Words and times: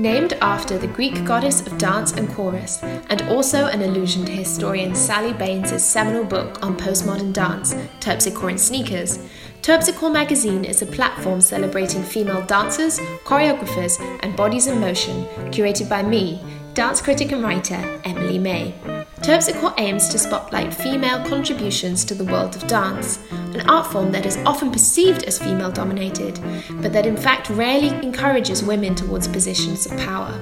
Named 0.00 0.32
after 0.40 0.78
the 0.78 0.86
Greek 0.86 1.26
goddess 1.26 1.60
of 1.66 1.76
dance 1.76 2.12
and 2.12 2.26
chorus, 2.30 2.82
and 2.82 3.20
also 3.28 3.66
an 3.66 3.82
allusion 3.82 4.24
to 4.24 4.32
historian 4.32 4.94
Sally 4.94 5.34
Banes' 5.34 5.84
seminal 5.84 6.24
book 6.24 6.64
on 6.64 6.74
postmodern 6.74 7.34
dance, 7.34 7.74
Terpsichore 8.00 8.52
in 8.52 8.56
Sneakers, 8.56 9.18
Terpsichore 9.60 10.10
magazine 10.10 10.64
is 10.64 10.80
a 10.80 10.86
platform 10.86 11.42
celebrating 11.42 12.02
female 12.02 12.40
dancers, 12.46 12.98
choreographers, 13.24 14.00
and 14.22 14.34
bodies 14.34 14.68
in 14.68 14.80
motion, 14.80 15.26
curated 15.52 15.90
by 15.90 16.02
me, 16.02 16.40
dance 16.72 17.02
critic 17.02 17.32
and 17.32 17.42
writer 17.42 18.00
Emily 18.04 18.38
May. 18.38 18.74
Terpsichore 19.20 19.74
aims 19.76 20.08
to 20.08 20.18
spotlight 20.18 20.72
female 20.72 21.22
contributions 21.28 22.06
to 22.06 22.14
the 22.14 22.24
world 22.24 22.56
of 22.56 22.66
dance, 22.66 23.18
an 23.54 23.68
art 23.68 23.90
form 23.90 24.12
that 24.12 24.26
is 24.26 24.36
often 24.46 24.70
perceived 24.70 25.24
as 25.24 25.38
female 25.38 25.70
dominated, 25.70 26.40
but 26.82 26.92
that 26.92 27.06
in 27.06 27.16
fact 27.16 27.50
rarely 27.50 27.88
encourages 27.88 28.62
women 28.62 28.94
towards 28.94 29.28
positions 29.28 29.86
of 29.86 29.96
power. 29.98 30.38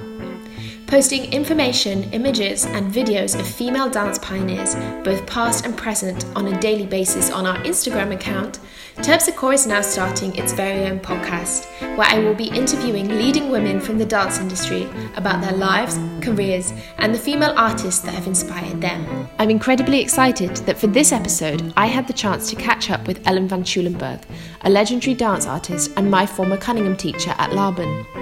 Posting 0.89 1.31
information, 1.31 2.11
images, 2.13 2.65
and 2.65 2.91
videos 2.91 3.39
of 3.39 3.47
female 3.47 3.91
dance 3.91 4.17
pioneers, 4.17 4.73
both 5.03 5.23
past 5.27 5.63
and 5.63 5.77
present, 5.77 6.25
on 6.35 6.47
a 6.47 6.59
daily 6.59 6.87
basis 6.87 7.29
on 7.29 7.45
our 7.45 7.57
Instagram 7.57 8.11
account, 8.11 8.57
Terpsichore 8.95 9.53
is 9.53 9.67
now 9.67 9.81
starting 9.81 10.35
its 10.35 10.51
very 10.51 10.89
own 10.89 10.99
podcast, 10.99 11.67
where 11.95 12.07
I 12.09 12.17
will 12.17 12.33
be 12.33 12.49
interviewing 12.49 13.07
leading 13.07 13.51
women 13.51 13.79
from 13.79 13.99
the 13.99 14.05
dance 14.05 14.39
industry 14.39 14.89
about 15.15 15.43
their 15.43 15.55
lives, 15.55 15.99
careers, 16.21 16.73
and 16.97 17.13
the 17.13 17.19
female 17.19 17.53
artists 17.55 18.01
that 18.01 18.15
have 18.15 18.25
inspired 18.25 18.81
them. 18.81 19.29
I'm 19.37 19.51
incredibly 19.51 20.01
excited 20.01 20.55
that 20.65 20.79
for 20.79 20.87
this 20.87 21.11
episode, 21.11 21.71
I 21.77 21.85
had 21.85 22.07
the 22.07 22.13
chance 22.13 22.49
to 22.49 22.55
catch 22.55 22.89
up 22.89 23.05
with 23.05 23.21
Ellen 23.27 23.47
van 23.47 23.63
Schulenburg, 23.63 24.21
a 24.61 24.71
legendary 24.71 25.13
dance 25.13 25.45
artist 25.45 25.91
and 25.97 26.09
my 26.09 26.25
former 26.25 26.57
Cunningham 26.57 26.97
teacher 26.97 27.35
at 27.37 27.53
Laban. 27.53 28.18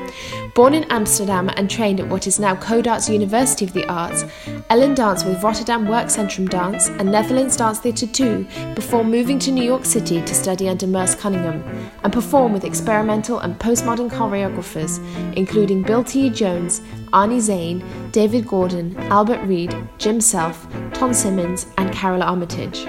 Born 0.55 0.73
in 0.73 0.85
Amsterdam 0.85 1.49
and 1.49 1.69
trained 1.69 1.99
at 1.99 2.07
what 2.07 2.27
is 2.27 2.39
now 2.39 2.55
Codarts 2.55 3.11
University 3.11 3.65
of 3.65 3.73
the 3.73 3.85
Arts, 3.87 4.25
Ellen 4.69 4.95
danced 4.95 5.25
with 5.25 5.41
Rotterdam 5.43 5.85
Werkcentrum 5.85 6.49
Dance 6.49 6.89
and 6.89 7.11
Netherlands 7.11 7.57
Dance 7.57 7.79
Theatre 7.79 8.07
2 8.07 8.47
before 8.75 9.03
moving 9.03 9.39
to 9.39 9.51
New 9.51 9.63
York 9.63 9.85
City 9.85 10.21
to 10.21 10.33
study 10.33 10.67
under 10.69 10.87
Merce 10.87 11.15
Cunningham 11.15 11.63
and 12.03 12.11
perform 12.11 12.53
with 12.53 12.63
experimental 12.63 13.39
and 13.39 13.59
postmodern 13.59 14.09
choreographers, 14.09 14.97
including 15.35 15.83
Bill 15.83 16.03
T. 16.03 16.29
Jones, 16.29 16.81
Arnie 17.13 17.39
Zane, 17.39 17.83
David 18.11 18.47
Gordon, 18.47 18.97
Albert 19.11 19.43
Reid, 19.45 19.75
Jim 19.97 20.19
Self, 20.19 20.67
Ton 20.93 21.13
Simons, 21.13 21.67
and 21.77 21.91
Karole 21.93 22.23
Armitage. 22.25 22.87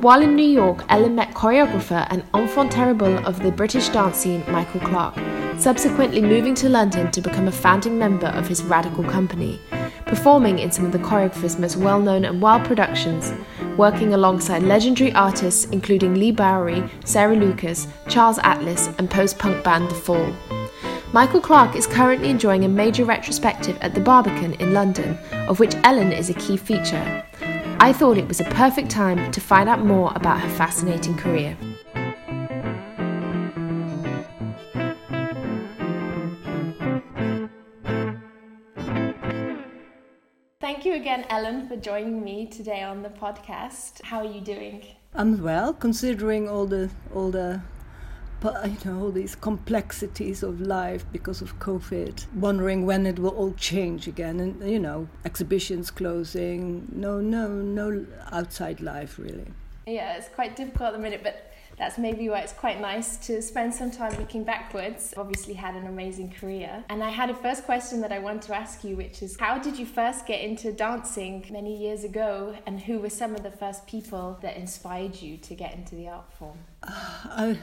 While 0.00 0.22
in 0.22 0.36
New 0.36 0.46
York, 0.46 0.84
Ellen 0.90 1.16
met 1.16 1.34
choreographer 1.34 2.06
and 2.10 2.22
enfant 2.32 2.70
terrible 2.70 3.18
of 3.26 3.42
the 3.42 3.50
British 3.50 3.88
dance 3.88 4.18
scene, 4.18 4.44
Michael 4.48 4.80
Clark, 4.80 5.16
subsequently 5.58 6.22
moving 6.22 6.54
to 6.54 6.68
London 6.68 7.10
to 7.10 7.20
become 7.20 7.48
a 7.48 7.52
founding 7.52 7.98
member 7.98 8.28
of 8.28 8.46
his 8.46 8.62
radical 8.62 9.02
company, 9.02 9.60
performing 10.06 10.58
in 10.58 10.70
some 10.70 10.84
of 10.84 10.92
the 10.92 10.98
choreographer's 10.98 11.58
most 11.58 11.76
well 11.76 12.00
known 12.00 12.24
and 12.24 12.40
wild 12.40 12.64
productions, 12.64 13.32
working 13.76 14.14
alongside 14.14 14.62
legendary 14.62 15.12
artists 15.12 15.64
including 15.66 16.14
Leigh 16.14 16.30
Bowery, 16.32 16.88
Sarah 17.04 17.36
Lucas, 17.36 17.88
Charles 18.08 18.38
Atlas, 18.38 18.88
and 18.98 19.10
post 19.10 19.38
punk 19.38 19.62
band 19.64 19.90
The 19.90 19.94
Fall. 19.94 20.32
Michael 21.12 21.40
Clark 21.40 21.74
is 21.74 21.86
currently 21.86 22.28
enjoying 22.28 22.64
a 22.64 22.68
major 22.68 23.04
retrospective 23.04 23.78
at 23.80 23.94
the 23.94 24.00
Barbican 24.00 24.54
in 24.54 24.74
London, 24.74 25.18
of 25.48 25.58
which 25.58 25.74
Ellen 25.84 26.12
is 26.12 26.28
a 26.28 26.34
key 26.34 26.56
feature. 26.56 27.24
I 27.80 27.92
thought 27.92 28.18
it 28.18 28.28
was 28.28 28.40
a 28.40 28.44
perfect 28.44 28.90
time 28.90 29.30
to 29.32 29.40
find 29.40 29.68
out 29.68 29.84
more 29.84 30.12
about 30.14 30.40
her 30.40 30.48
fascinating 30.50 31.16
career. 31.16 31.56
Thank 40.68 40.84
you 40.84 40.96
again, 40.96 41.24
Ellen, 41.30 41.66
for 41.66 41.76
joining 41.76 42.22
me 42.22 42.44
today 42.44 42.82
on 42.82 43.02
the 43.02 43.08
podcast. 43.08 44.02
How 44.02 44.18
are 44.18 44.30
you 44.30 44.42
doing? 44.42 44.84
I'm 45.14 45.42
well, 45.42 45.72
considering 45.72 46.46
all 46.46 46.66
the 46.66 46.90
all 47.14 47.30
the 47.30 47.62
you 48.44 48.76
know 48.84 49.00
all 49.00 49.10
these 49.10 49.34
complexities 49.34 50.42
of 50.42 50.60
life 50.60 51.06
because 51.10 51.40
of 51.40 51.58
COVID. 51.58 52.26
Wondering 52.34 52.84
when 52.84 53.06
it 53.06 53.18
will 53.18 53.30
all 53.30 53.54
change 53.54 54.06
again, 54.06 54.40
and 54.40 54.70
you 54.70 54.78
know 54.78 55.08
exhibitions 55.24 55.90
closing. 55.90 56.86
No, 56.92 57.18
no, 57.18 57.48
no 57.48 58.04
outside 58.30 58.82
life 58.82 59.18
really. 59.18 59.46
Yeah, 59.86 60.18
it's 60.18 60.28
quite 60.28 60.54
difficult 60.54 60.88
at 60.88 60.92
the 60.92 60.98
minute, 60.98 61.22
but 61.22 61.50
that's 61.78 61.96
maybe 61.96 62.28
why 62.28 62.40
it's 62.40 62.52
quite 62.52 62.80
nice 62.80 63.16
to 63.18 63.40
spend 63.40 63.72
some 63.72 63.90
time 63.90 64.18
looking 64.18 64.42
backwards. 64.42 65.14
Obviously, 65.16 65.54
had 65.54 65.76
an 65.76 65.86
amazing 65.86 66.30
career. 66.32 66.84
And 66.88 67.04
I 67.04 67.10
had 67.10 67.30
a 67.30 67.34
first 67.34 67.64
question 67.64 68.00
that 68.00 68.10
I 68.10 68.18
want 68.18 68.42
to 68.42 68.54
ask 68.54 68.82
you, 68.82 68.96
which 68.96 69.22
is 69.22 69.36
how 69.38 69.58
did 69.58 69.78
you 69.78 69.86
first 69.86 70.26
get 70.26 70.40
into 70.40 70.72
dancing 70.72 71.46
many 71.50 71.76
years 71.76 72.02
ago, 72.02 72.56
and 72.66 72.80
who 72.80 72.98
were 72.98 73.10
some 73.10 73.34
of 73.34 73.44
the 73.44 73.50
first 73.50 73.86
people 73.86 74.38
that 74.42 74.56
inspired 74.56 75.22
you 75.22 75.36
to 75.38 75.54
get 75.54 75.74
into 75.74 75.94
the 75.94 76.08
art 76.08 76.32
form? 76.32 76.58
Uh, 76.82 76.90
I, 77.24 77.58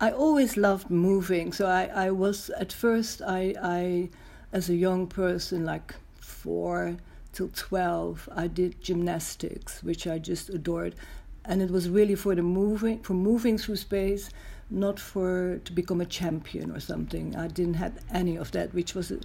I 0.00 0.10
always 0.10 0.56
loved 0.56 0.90
moving. 0.90 1.52
So 1.52 1.66
I, 1.66 1.84
I 1.94 2.10
was, 2.10 2.50
at 2.50 2.72
first, 2.72 3.22
I, 3.22 3.54
I, 3.62 4.10
as 4.52 4.68
a 4.68 4.74
young 4.74 5.06
person, 5.06 5.64
like 5.64 5.94
four 6.18 6.96
till 7.32 7.48
12, 7.48 8.28
I 8.34 8.48
did 8.48 8.82
gymnastics, 8.82 9.82
which 9.84 10.06
I 10.06 10.18
just 10.18 10.50
adored 10.50 10.96
and 11.44 11.60
it 11.60 11.70
was 11.70 11.88
really 11.88 12.14
for 12.14 12.34
the 12.34 12.42
moving 12.42 13.00
for 13.02 13.14
moving 13.14 13.58
through 13.58 13.76
space 13.76 14.30
not 14.70 14.98
for 14.98 15.60
to 15.64 15.72
become 15.72 16.00
a 16.00 16.06
champion 16.06 16.70
or 16.70 16.80
something. 16.80 17.36
I 17.36 17.46
didn't 17.48 17.74
have 17.74 17.98
any 18.10 18.36
of 18.36 18.50
that 18.52 18.72
which 18.72 18.94
was 18.94 19.10
a, 19.10 19.18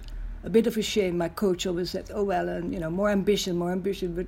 a 0.44 0.50
bit 0.50 0.66
of 0.66 0.76
a 0.76 0.82
shame. 0.82 1.16
My 1.16 1.30
coach 1.30 1.66
always 1.66 1.90
said 1.90 2.10
oh 2.12 2.24
well 2.24 2.48
and 2.48 2.72
you 2.72 2.80
know 2.80 2.90
more 2.90 3.10
ambition 3.10 3.56
more 3.56 3.72
ambition 3.72 4.14
but 4.14 4.26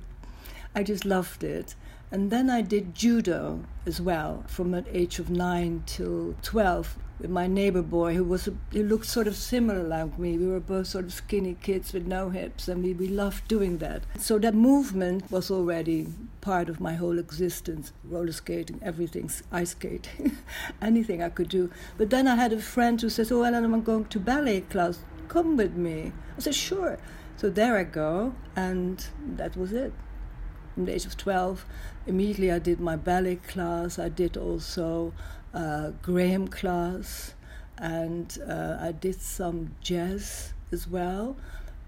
i 0.75 0.83
just 0.83 1.05
loved 1.05 1.43
it. 1.43 1.75
And 2.13 2.29
then 2.29 2.49
I 2.49 2.61
did 2.61 2.93
judo 2.93 3.63
as 3.85 4.01
well 4.01 4.43
from 4.47 4.71
the 4.71 4.83
age 4.91 5.17
of 5.19 5.29
9 5.29 5.83
till 5.85 6.35
12 6.41 6.97
with 7.21 7.29
my 7.29 7.45
neighbor 7.45 7.83
boy 7.83 8.15
who 8.15 8.23
was 8.23 8.47
a, 8.47 8.53
who 8.71 8.83
looked 8.83 9.05
sort 9.05 9.27
of 9.27 9.35
similar 9.35 9.83
like 9.83 10.17
me. 10.17 10.37
We 10.37 10.47
were 10.47 10.59
both 10.59 10.87
sort 10.87 11.05
of 11.05 11.13
skinny 11.13 11.55
kids 11.61 11.93
with 11.93 12.07
no 12.07 12.29
hips, 12.29 12.67
and 12.67 12.83
we, 12.83 12.93
we 12.93 13.07
loved 13.07 13.47
doing 13.47 13.77
that. 13.77 14.03
So 14.17 14.39
that 14.39 14.55
movement 14.55 15.31
was 15.31 15.51
already 15.51 16.07
part 16.41 16.67
of 16.67 16.79
my 16.79 16.95
whole 16.95 17.19
existence 17.19 17.93
roller 18.03 18.31
skating, 18.31 18.79
everything, 18.81 19.29
ice 19.51 19.71
skating, 19.71 20.37
anything 20.81 21.21
I 21.21 21.29
could 21.29 21.49
do. 21.49 21.69
But 21.97 22.09
then 22.09 22.27
I 22.27 22.35
had 22.35 22.53
a 22.53 22.59
friend 22.59 22.99
who 22.99 23.09
says, 23.09 23.31
Oh, 23.31 23.43
Ellen, 23.43 23.63
I'm 23.63 23.83
going 23.83 24.05
to 24.05 24.19
ballet 24.19 24.61
class. 24.61 24.99
Come 25.27 25.57
with 25.57 25.75
me. 25.75 26.11
I 26.37 26.41
said, 26.41 26.55
Sure. 26.55 26.97
So 27.37 27.49
there 27.49 27.77
I 27.77 27.83
go, 27.83 28.35
and 28.55 29.03
that 29.35 29.55
was 29.55 29.73
it. 29.73 29.93
From 30.73 30.85
the 30.85 30.93
age 30.93 31.05
of 31.05 31.17
12, 31.17 31.65
immediately 32.07 32.51
I 32.51 32.59
did 32.59 32.79
my 32.79 32.95
ballet 32.95 33.37
class. 33.37 33.99
I 33.99 34.09
did 34.09 34.37
also 34.37 35.13
uh, 35.53 35.91
Graham 36.01 36.47
class, 36.47 37.33
and 37.77 38.37
uh, 38.47 38.77
I 38.79 38.91
did 38.91 39.21
some 39.21 39.75
jazz 39.81 40.53
as 40.71 40.87
well. 40.87 41.35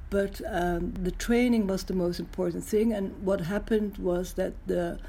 But 0.10 0.42
um, 0.48 0.94
the 0.94 1.12
training 1.12 1.68
was 1.68 1.84
the 1.84 1.94
most 1.94 2.20
important 2.20 2.64
thing. 2.64 2.94
And 2.94 3.24
what 3.24 3.42
happened 3.42 3.98
was 3.98 4.34
that 4.34 4.54
the 4.68 5.00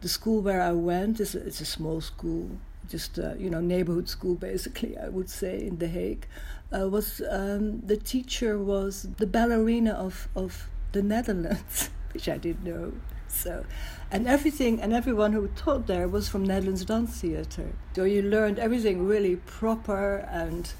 the 0.00 0.08
school 0.08 0.40
where 0.40 0.62
I 0.62 0.72
went 0.72 1.20
is 1.20 1.34
it's 1.34 1.60
a 1.60 1.66
small 1.66 2.00
school, 2.00 2.50
just 2.88 3.18
a, 3.18 3.36
you 3.38 3.50
know 3.50 3.60
neighborhood 3.60 4.08
school 4.08 4.34
basically. 4.34 4.96
I 4.98 5.08
would 5.08 5.30
say 5.30 5.60
in 5.66 5.78
The 5.78 5.88
Hague. 5.88 6.26
Uh, 6.72 6.88
was 6.88 7.20
um, 7.28 7.80
the 7.80 7.96
teacher 7.96 8.56
was 8.56 9.08
the 9.16 9.26
ballerina 9.26 9.92
of 9.92 10.28
of 10.36 10.68
the 10.92 11.02
Netherlands, 11.02 11.90
which 12.12 12.28
I 12.28 12.38
didn't 12.38 12.64
know. 12.64 12.92
So, 13.30 13.64
and 14.10 14.26
everything 14.26 14.80
and 14.80 14.92
everyone 14.92 15.32
who 15.32 15.48
taught 15.48 15.86
there 15.86 16.08
was 16.08 16.28
from 16.28 16.44
Netherlands 16.44 16.84
Dance 16.84 17.20
Theatre. 17.20 17.72
So 17.94 18.04
you 18.04 18.22
learned 18.22 18.58
everything 18.58 19.06
really 19.06 19.36
proper 19.36 20.28
and 20.30 20.72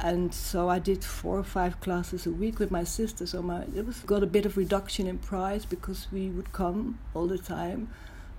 and 0.00 0.32
so 0.32 0.68
I 0.68 0.78
did 0.78 1.04
four 1.04 1.38
or 1.38 1.44
five 1.44 1.80
classes 1.80 2.24
a 2.24 2.30
week 2.30 2.60
with 2.60 2.70
my 2.70 2.84
sister. 2.84 3.26
So 3.26 3.42
my 3.42 3.62
it 3.74 3.84
was 3.84 3.98
got 4.00 4.22
a 4.22 4.26
bit 4.26 4.46
of 4.46 4.56
reduction 4.56 5.06
in 5.06 5.18
price 5.18 5.64
because 5.64 6.06
we 6.12 6.30
would 6.30 6.52
come 6.52 6.98
all 7.14 7.26
the 7.26 7.38
time. 7.38 7.88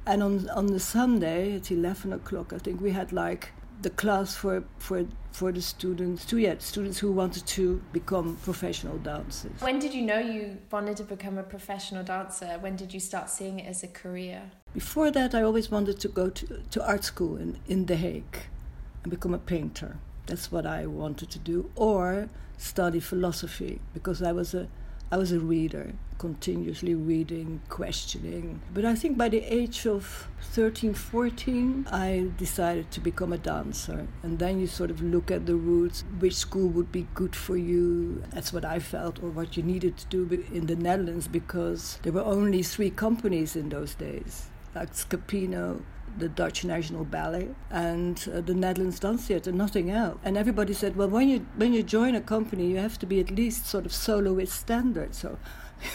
And 0.05 0.23
on 0.23 0.49
on 0.49 0.67
the 0.67 0.79
Sunday 0.79 1.55
at 1.55 1.69
eleven 1.69 2.13
o'clock, 2.13 2.53
I 2.53 2.57
think 2.57 2.81
we 2.81 2.91
had 2.91 3.11
like 3.11 3.51
the 3.81 3.89
class 3.89 4.35
for 4.35 4.63
for 4.77 5.05
for 5.31 5.51
the 5.51 5.61
students 5.61 6.25
to 6.25 6.37
yeah 6.37 6.55
students 6.59 6.99
who 6.99 7.11
wanted 7.11 7.45
to 7.47 7.81
become 7.93 8.35
professional 8.43 8.97
dancers. 8.97 9.51
When 9.59 9.79
did 9.79 9.93
you 9.93 10.01
know 10.01 10.19
you 10.19 10.57
wanted 10.71 10.97
to 10.97 11.03
become 11.03 11.37
a 11.37 11.43
professional 11.43 12.03
dancer? 12.03 12.57
When 12.59 12.75
did 12.75 12.93
you 12.93 12.99
start 12.99 13.29
seeing 13.29 13.59
it 13.59 13.67
as 13.67 13.83
a 13.83 13.87
career? 13.87 14.41
Before 14.73 15.11
that, 15.11 15.33
I 15.33 15.41
always 15.43 15.71
wanted 15.71 15.99
to 15.99 16.07
go 16.07 16.29
to 16.29 16.61
to 16.71 16.87
art 16.87 17.03
school 17.03 17.37
in 17.37 17.57
in 17.67 17.85
The 17.85 17.95
Hague 17.95 18.37
and 19.03 19.11
become 19.11 19.33
a 19.33 19.39
painter. 19.39 19.97
That's 20.25 20.51
what 20.51 20.65
I 20.65 20.85
wanted 20.85 21.29
to 21.31 21.39
do, 21.39 21.71
or 21.75 22.29
study 22.57 22.99
philosophy 22.99 23.79
because 23.93 24.21
I 24.21 24.33
was 24.33 24.53
a 24.53 24.67
I 25.11 25.17
was 25.17 25.31
a 25.31 25.39
reader, 25.39 25.93
continuously 26.19 26.93
reading, 26.93 27.61
questioning. 27.67 28.61
But 28.71 28.85
I 28.85 28.93
think 28.93 29.17
by 29.17 29.29
the 29.29 29.41
age 29.41 29.87
of 29.87 30.27
13, 30.41 30.93
14, 30.93 31.87
I 31.91 32.29
decided 32.37 32.91
to 32.91 32.99
become 32.99 33.33
a 33.33 33.39
dancer. 33.39 34.07
And 34.21 34.37
then 34.37 34.59
you 34.59 34.67
sort 34.67 34.91
of 34.91 35.01
look 35.01 35.31
at 35.31 35.47
the 35.47 35.55
routes, 35.55 36.03
which 36.19 36.35
school 36.35 36.67
would 36.69 36.91
be 36.91 37.07
good 37.15 37.35
for 37.35 37.57
you. 37.57 38.23
That's 38.31 38.53
what 38.53 38.63
I 38.63 38.77
felt, 38.77 39.23
or 39.23 39.29
what 39.29 39.57
you 39.57 39.63
needed 39.63 39.97
to 39.97 40.05
do 40.07 40.45
in 40.53 40.67
the 40.67 40.75
Netherlands, 40.75 41.27
because 41.27 41.97
there 42.03 42.13
were 42.13 42.21
only 42.21 42.61
three 42.61 42.91
companies 42.91 43.55
in 43.55 43.69
those 43.69 43.95
days 43.95 44.49
like 44.75 44.93
Scapino, 44.93 45.81
the 46.19 46.29
Dutch 46.29 46.63
National 46.63 47.03
Ballet 47.03 47.49
and 47.69 48.29
uh, 48.33 48.41
the 48.41 48.53
Netherlands 48.53 48.99
Dance 48.99 49.25
Theatre, 49.25 49.51
nothing 49.51 49.89
else. 49.89 50.19
And 50.23 50.37
everybody 50.37 50.73
said, 50.73 50.95
well, 50.95 51.09
when 51.09 51.29
you 51.29 51.45
when 51.55 51.73
you 51.73 51.83
join 51.83 52.15
a 52.15 52.21
company, 52.21 52.67
you 52.67 52.77
have 52.77 52.99
to 52.99 53.05
be 53.05 53.19
at 53.19 53.31
least 53.31 53.65
sort 53.65 53.85
of 53.85 53.93
soloist 53.93 54.53
standard. 54.53 55.15
So. 55.15 55.37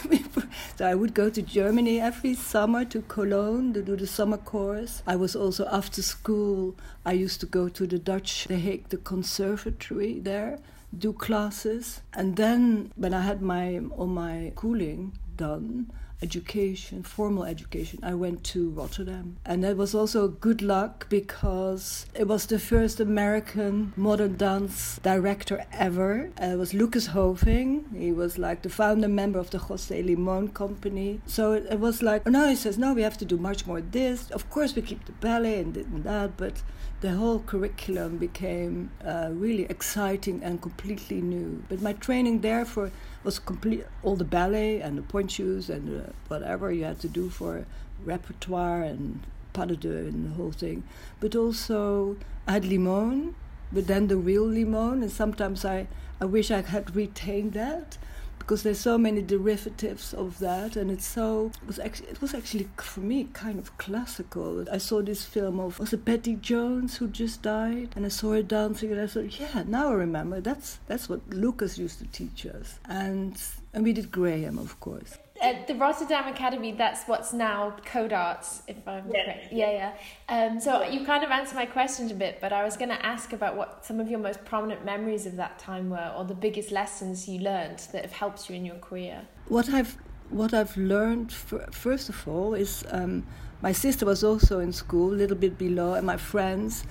so 0.77 0.87
I 0.87 0.95
would 0.95 1.13
go 1.13 1.29
to 1.29 1.43
Germany 1.43 2.01
every 2.01 2.33
summer 2.33 2.85
to 2.85 3.03
Cologne 3.03 3.71
to 3.73 3.83
do 3.83 3.95
the 3.95 4.07
summer 4.07 4.37
course. 4.37 5.03
I 5.05 5.15
was 5.15 5.35
also 5.35 5.67
after 5.71 6.01
school. 6.01 6.75
I 7.05 7.11
used 7.11 7.39
to 7.41 7.45
go 7.45 7.69
to 7.69 7.85
the 7.85 7.99
Dutch 7.99 8.45
The 8.45 8.57
Hague, 8.57 8.89
the 8.89 8.97
conservatory 8.97 10.19
there, 10.19 10.57
do 10.97 11.13
classes. 11.13 12.01
And 12.13 12.35
then 12.35 12.91
when 12.95 13.13
I 13.13 13.21
had 13.21 13.43
my 13.43 13.79
all 13.95 14.07
my 14.07 14.53
cooling 14.55 15.19
done, 15.37 15.91
education, 16.21 17.03
formal 17.03 17.43
education, 17.43 17.99
I 18.03 18.13
went 18.13 18.43
to 18.45 18.69
Rotterdam. 18.69 19.37
And 19.45 19.63
that 19.63 19.77
was 19.77 19.93
also 19.93 20.27
good 20.27 20.61
luck 20.61 21.07
because 21.09 22.05
it 22.13 22.27
was 22.27 22.45
the 22.45 22.59
first 22.59 22.99
American 22.99 23.93
modern 23.95 24.37
dance 24.37 24.99
director 25.03 25.65
ever. 25.71 26.31
Uh, 26.41 26.45
it 26.45 26.57
was 26.57 26.73
Lucas 26.73 27.07
Hoving. 27.07 27.85
He 27.95 28.11
was 28.11 28.37
like 28.37 28.61
the 28.61 28.69
founder 28.69 29.07
member 29.07 29.39
of 29.39 29.49
the 29.49 29.59
Jose 29.59 30.01
Limon 30.01 30.49
company. 30.49 31.21
So 31.25 31.53
it, 31.53 31.67
it 31.69 31.79
was 31.79 32.01
like, 32.01 32.23
oh, 32.25 32.31
no, 32.31 32.49
he 32.49 32.55
says, 32.55 32.77
no, 32.77 32.93
we 32.93 33.01
have 33.01 33.17
to 33.17 33.25
do 33.25 33.37
much 33.37 33.65
more 33.67 33.81
this. 33.81 34.31
Of 34.31 34.49
course, 34.49 34.75
we 34.75 34.81
keep 34.81 35.05
the 35.05 35.11
ballet 35.13 35.59
and, 35.59 35.75
and 35.77 36.03
that, 36.03 36.37
but 36.37 36.61
the 37.01 37.11
whole 37.11 37.39
curriculum 37.39 38.17
became 38.17 38.89
uh, 39.05 39.29
really 39.31 39.65
exciting 39.65 40.41
and 40.43 40.61
completely 40.61 41.21
new. 41.21 41.63
But 41.69 41.81
my 41.81 41.93
training 41.93 42.41
there 42.41 42.65
for 42.65 42.91
was 43.25 43.39
complete 43.39 43.83
all 44.03 44.15
the 44.15 44.23
ballet 44.23 44.79
and 44.79 44.97
the 44.97 45.01
pointe 45.01 45.31
shoes 45.31 45.69
and 45.69 46.01
uh, 46.01 46.09
whatever 46.27 46.71
you 46.71 46.83
had 46.83 46.99
to 46.99 47.07
do 47.07 47.29
for 47.29 47.65
repertoire 48.05 48.83
and 48.83 49.21
pas 49.51 49.67
de 49.67 49.75
deux 49.75 50.07
and 50.07 50.25
the 50.31 50.35
whole 50.35 50.51
thing. 50.51 50.83
But 51.19 51.35
also 51.35 52.17
I 52.47 52.53
had 52.53 52.65
limon, 52.65 53.35
but 53.71 53.87
then 53.87 54.07
the 54.07 54.17
real 54.17 54.45
limon, 54.45 55.01
and 55.01 55.11
sometimes 55.11 55.65
I, 55.65 55.87
I 56.21 56.25
wish 56.25 56.51
I 56.51 56.61
had 56.61 56.95
retained 56.95 57.53
that 57.53 57.97
because 58.45 58.61
there's 58.61 58.79
so 58.79 58.95
many 58.95 59.23
derivatives 59.23 60.13
of 60.13 60.37
that 60.37 60.75
and 60.75 60.91
it's 60.91 61.05
so 61.05 61.51
it 61.63 61.67
was 61.67 61.79
actually 61.79 62.09
it 62.09 62.21
was 62.21 62.35
actually 62.35 62.69
for 62.77 62.99
me 62.99 63.27
kind 63.33 63.57
of 63.57 63.75
classical. 63.79 64.63
I 64.71 64.77
saw 64.77 65.01
this 65.01 65.25
film 65.25 65.59
of 65.59 65.79
was 65.79 65.93
it 65.93 66.05
betty 66.05 66.35
jones 66.35 66.97
who 66.97 67.07
just 67.07 67.41
died? 67.41 67.89
And 67.95 68.05
i 68.05 68.09
saw 68.09 68.33
her 68.33 68.43
dancing 68.43 68.91
and 68.91 69.01
i 69.01 69.07
thought 69.07 69.39
yeah 69.39 69.63
now 69.65 69.89
i 69.89 69.93
remember. 69.93 70.41
That's 70.41 70.77
that's 70.85 71.09
what 71.09 71.27
lucas 71.29 71.79
used 71.79 71.97
to 71.99 72.05
teach 72.05 72.45
us. 72.45 72.79
And 72.87 73.41
and 73.73 73.83
we 73.83 73.93
did 73.93 74.11
graham 74.11 74.59
of 74.59 74.79
course 74.79 75.17
at 75.45 75.67
the 75.67 75.75
Rotterdam 75.75 76.27
Academy, 76.27 76.71
that's 76.71 77.05
what's 77.05 77.31
now 77.31 77.75
Codarts, 77.85 78.61
if 78.67 78.87
I'm 78.87 79.09
yeah. 79.11 79.23
correct. 79.23 79.53
Yeah, 79.53 79.71
yeah. 79.71 79.93
Um, 80.27 80.59
so 80.59 80.83
you 80.83 81.05
kind 81.05 81.23
of 81.23 81.29
answered 81.29 81.55
my 81.55 81.65
question 81.65 82.09
a 82.09 82.13
bit, 82.13 82.39
but 82.41 82.51
I 82.51 82.63
was 82.63 82.75
going 82.75 82.89
to 82.89 83.05
ask 83.05 83.31
about 83.31 83.55
what 83.55 83.85
some 83.85 83.99
of 83.99 84.09
your 84.09 84.19
most 84.19 84.43
prominent 84.43 84.83
memories 84.83 85.25
of 85.25 85.35
that 85.35 85.59
time 85.59 85.89
were, 85.89 86.11
or 86.17 86.25
the 86.25 86.33
biggest 86.33 86.71
lessons 86.71 87.27
you 87.29 87.39
learned 87.39 87.79
that 87.91 88.01
have 88.01 88.13
helped 88.13 88.49
you 88.49 88.55
in 88.55 88.65
your 88.65 88.77
career. 88.77 89.21
What 89.47 89.69
I've 89.69 89.97
what 90.29 90.55
I've 90.55 90.75
learned 90.75 91.31
first 91.31 92.09
of 92.09 92.27
all 92.27 92.55
is 92.55 92.83
um, 92.89 93.27
my 93.61 93.71
sister 93.71 94.07
was 94.07 94.23
also 94.23 94.59
in 94.59 94.73
school, 94.73 95.13
a 95.13 95.19
little 95.23 95.37
bit 95.37 95.57
below, 95.57 95.93
and 95.93 96.05
my 96.05 96.17
friends 96.17 96.83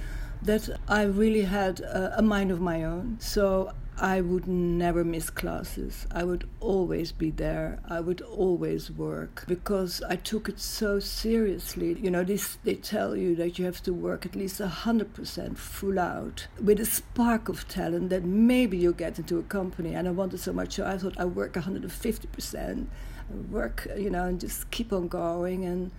that 0.43 0.69
I 0.89 1.03
really 1.03 1.43
had 1.43 1.81
a, 1.81 2.19
a 2.19 2.23
mind 2.23 2.53
of 2.53 2.61
my 2.61 2.85
own. 2.85 3.17
So 3.19 3.73
I 3.97 4.21
would 4.21 4.49
never 4.49 5.05
miss 5.05 5.31
classes. 5.31 6.07
I 6.11 6.25
would 6.25 6.49
always 6.59 7.13
be 7.13 7.31
there. 7.31 7.79
I 7.89 8.01
would 8.01 8.21
always 8.23 8.91
work 8.91 9.45
because 9.47 10.03
I 10.09 10.17
took 10.17 10.49
it 10.49 10.59
so 10.59 10.99
seriously. 10.99 11.97
You 12.01 12.11
know, 12.11 12.25
this, 12.25 12.59
they 12.65 12.75
tell 12.75 13.17
you 13.17 13.37
that 13.37 13.57
you 13.59 13.65
have 13.67 13.83
to 13.85 13.93
work 13.93 14.27
at 14.27 14.35
least 14.35 14.61
100% 14.61 15.57
full 15.57 16.01
out 16.01 16.49
with 16.61 16.81
a 16.81 16.87
spark 16.87 17.49
of 17.49 17.69
talent 17.69 18.11
that 18.11 18.25
maybe 18.25 18.77
you 18.77 18.93
get 18.93 19.19
into 19.19 19.39
a 19.39 19.45
company. 19.45 19.95
And 19.95 20.09
I 20.09 20.11
wanted 20.11 20.41
so 20.41 20.53
much, 20.53 20.75
so 20.75 20.87
I 20.87 20.99
thought 20.99 21.19
I'd 21.19 21.37
work 21.37 21.53
150%, 21.53 22.87
work, 23.49 23.87
you 23.97 24.11
know, 24.11 24.25
and 24.25 24.41
just 24.41 24.71
keep 24.73 24.93
on 24.93 25.07
going. 25.07 25.65
And 25.65 25.93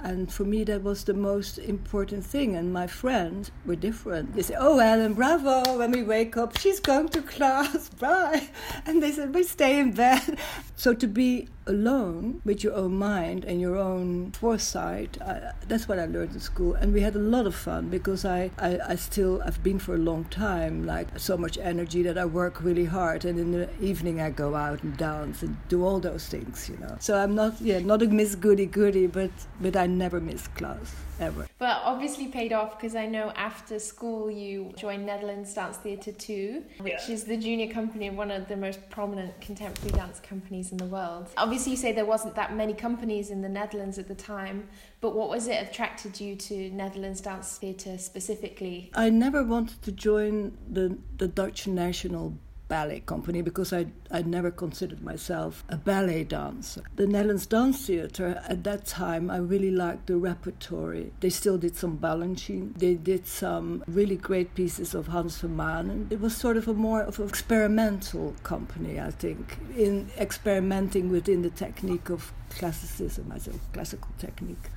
and 0.00 0.32
for 0.32 0.44
me, 0.44 0.62
that 0.64 0.82
was 0.82 1.04
the 1.04 1.14
most 1.14 1.58
important 1.58 2.24
thing. 2.24 2.54
And 2.54 2.72
my 2.72 2.86
friends 2.86 3.50
were 3.66 3.74
different. 3.74 4.34
They 4.34 4.42
say, 4.42 4.54
Oh, 4.58 4.78
Ellen, 4.78 5.14
bravo. 5.14 5.78
When 5.78 5.90
we 5.90 6.02
wake 6.02 6.36
up, 6.36 6.56
she's 6.56 6.78
going 6.78 7.08
to 7.10 7.22
class. 7.22 7.88
Bye. 8.00 8.48
And 8.86 9.02
they 9.02 9.10
said, 9.12 9.34
We 9.34 9.42
stay 9.42 9.80
in 9.80 9.92
bed. 9.92 10.38
So 10.76 10.94
to 10.94 11.08
be 11.08 11.48
alone 11.68 12.40
with 12.44 12.64
your 12.64 12.74
own 12.74 12.96
mind 12.96 13.44
and 13.44 13.60
your 13.60 13.76
own 13.76 14.32
foresight. 14.32 15.18
I, 15.20 15.52
that's 15.68 15.86
what 15.88 15.98
I 15.98 16.06
learned 16.06 16.32
in 16.32 16.40
school, 16.40 16.74
and 16.74 16.92
we 16.92 17.00
had 17.00 17.14
a 17.14 17.20
lot 17.20 17.46
of 17.46 17.54
fun 17.54 17.88
because 17.88 18.24
I, 18.24 18.50
I, 18.58 18.78
I 18.88 18.94
still 18.96 19.42
I've 19.44 19.62
been 19.62 19.78
for 19.78 19.94
a 19.94 19.98
long 19.98 20.24
time 20.24 20.86
like 20.86 21.18
so 21.18 21.36
much 21.36 21.58
energy 21.58 22.02
that 22.02 22.18
I 22.18 22.24
work 22.24 22.62
really 22.62 22.86
hard, 22.86 23.24
and 23.24 23.38
in 23.38 23.52
the 23.52 23.68
evening 23.80 24.20
I 24.20 24.30
go 24.30 24.54
out 24.54 24.82
and 24.82 24.96
dance 24.96 25.42
and 25.42 25.56
do 25.68 25.84
all 25.84 26.00
those 26.00 26.26
things, 26.26 26.68
you 26.68 26.76
know. 26.78 26.96
So 27.00 27.16
I'm 27.16 27.34
not 27.34 27.60
yeah 27.60 27.78
not 27.78 28.02
a 28.02 28.06
Miss 28.06 28.34
Goody 28.34 28.66
Goody, 28.66 29.06
but 29.06 29.30
but 29.60 29.76
I 29.76 29.86
never 29.86 30.20
miss 30.20 30.48
class 30.48 30.94
ever. 31.20 31.46
Well, 31.58 31.80
obviously 31.84 32.28
paid 32.28 32.52
off 32.52 32.78
because 32.78 32.94
I 32.94 33.06
know 33.06 33.30
after 33.30 33.78
school 33.78 34.30
you 34.30 34.72
joined 34.76 35.06
Netherlands 35.06 35.52
Dance 35.54 35.76
Theatre 35.78 36.12
2, 36.12 36.64
which 36.80 36.92
yeah. 37.08 37.14
is 37.14 37.24
the 37.24 37.36
junior 37.36 37.72
company 37.72 38.08
of 38.08 38.14
one 38.14 38.30
of 38.30 38.48
the 38.48 38.56
most 38.56 38.88
prominent 38.90 39.40
contemporary 39.40 39.92
dance 39.92 40.20
companies 40.20 40.72
in 40.72 40.78
the 40.78 40.86
world. 40.86 41.28
Obviously, 41.36 41.72
you 41.72 41.76
say 41.76 41.92
there 41.92 42.04
wasn't 42.04 42.34
that 42.34 42.54
many 42.54 42.74
companies 42.74 43.30
in 43.30 43.42
the 43.42 43.48
Netherlands 43.48 43.98
at 43.98 44.08
the 44.08 44.14
time, 44.14 44.68
but 45.00 45.14
what 45.14 45.28
was 45.28 45.48
it 45.48 45.62
attracted 45.62 46.20
you 46.20 46.36
to 46.36 46.70
Netherlands 46.70 47.20
Dance 47.20 47.58
Theatre 47.58 47.98
specifically? 47.98 48.90
I 48.94 49.10
never 49.10 49.44
wanted 49.44 49.82
to 49.82 49.92
join 49.92 50.56
the, 50.68 50.98
the 51.16 51.28
Dutch 51.28 51.66
National 51.66 52.36
ballet 52.68 53.00
company 53.00 53.42
because 53.42 53.72
I 53.72 53.86
I 54.10 54.22
never 54.22 54.50
considered 54.50 55.02
myself 55.02 55.64
a 55.68 55.76
ballet 55.76 56.24
dancer. 56.24 56.82
The 56.96 57.06
Netherlands 57.06 57.46
Dance 57.46 57.86
Theatre 57.86 58.42
at 58.46 58.64
that 58.64 58.86
time 58.86 59.30
I 59.30 59.38
really 59.38 59.70
liked 59.70 60.06
the 60.06 60.16
repertory. 60.16 61.12
They 61.20 61.30
still 61.30 61.58
did 61.58 61.76
some 61.76 61.98
Balanchine. 61.98 62.78
They 62.78 62.94
did 62.94 63.26
some 63.26 63.82
really 63.86 64.16
great 64.16 64.54
pieces 64.54 64.94
of 64.94 65.08
Hans 65.08 65.38
van 65.38 65.56
Manen. 65.56 66.12
It 66.12 66.20
was 66.20 66.36
sort 66.36 66.56
of 66.56 66.68
a 66.68 66.74
more 66.74 67.02
of 67.02 67.18
an 67.18 67.28
experimental 67.28 68.34
company, 68.42 69.00
I 69.00 69.10
think, 69.10 69.58
in 69.76 70.10
experimenting 70.18 71.10
within 71.10 71.42
the 71.42 71.50
technique 71.50 72.10
of 72.10 72.32
classicism 72.50 73.32
as 73.32 73.48
a 73.48 73.52
classical 73.72 74.10
technique. 74.18 74.70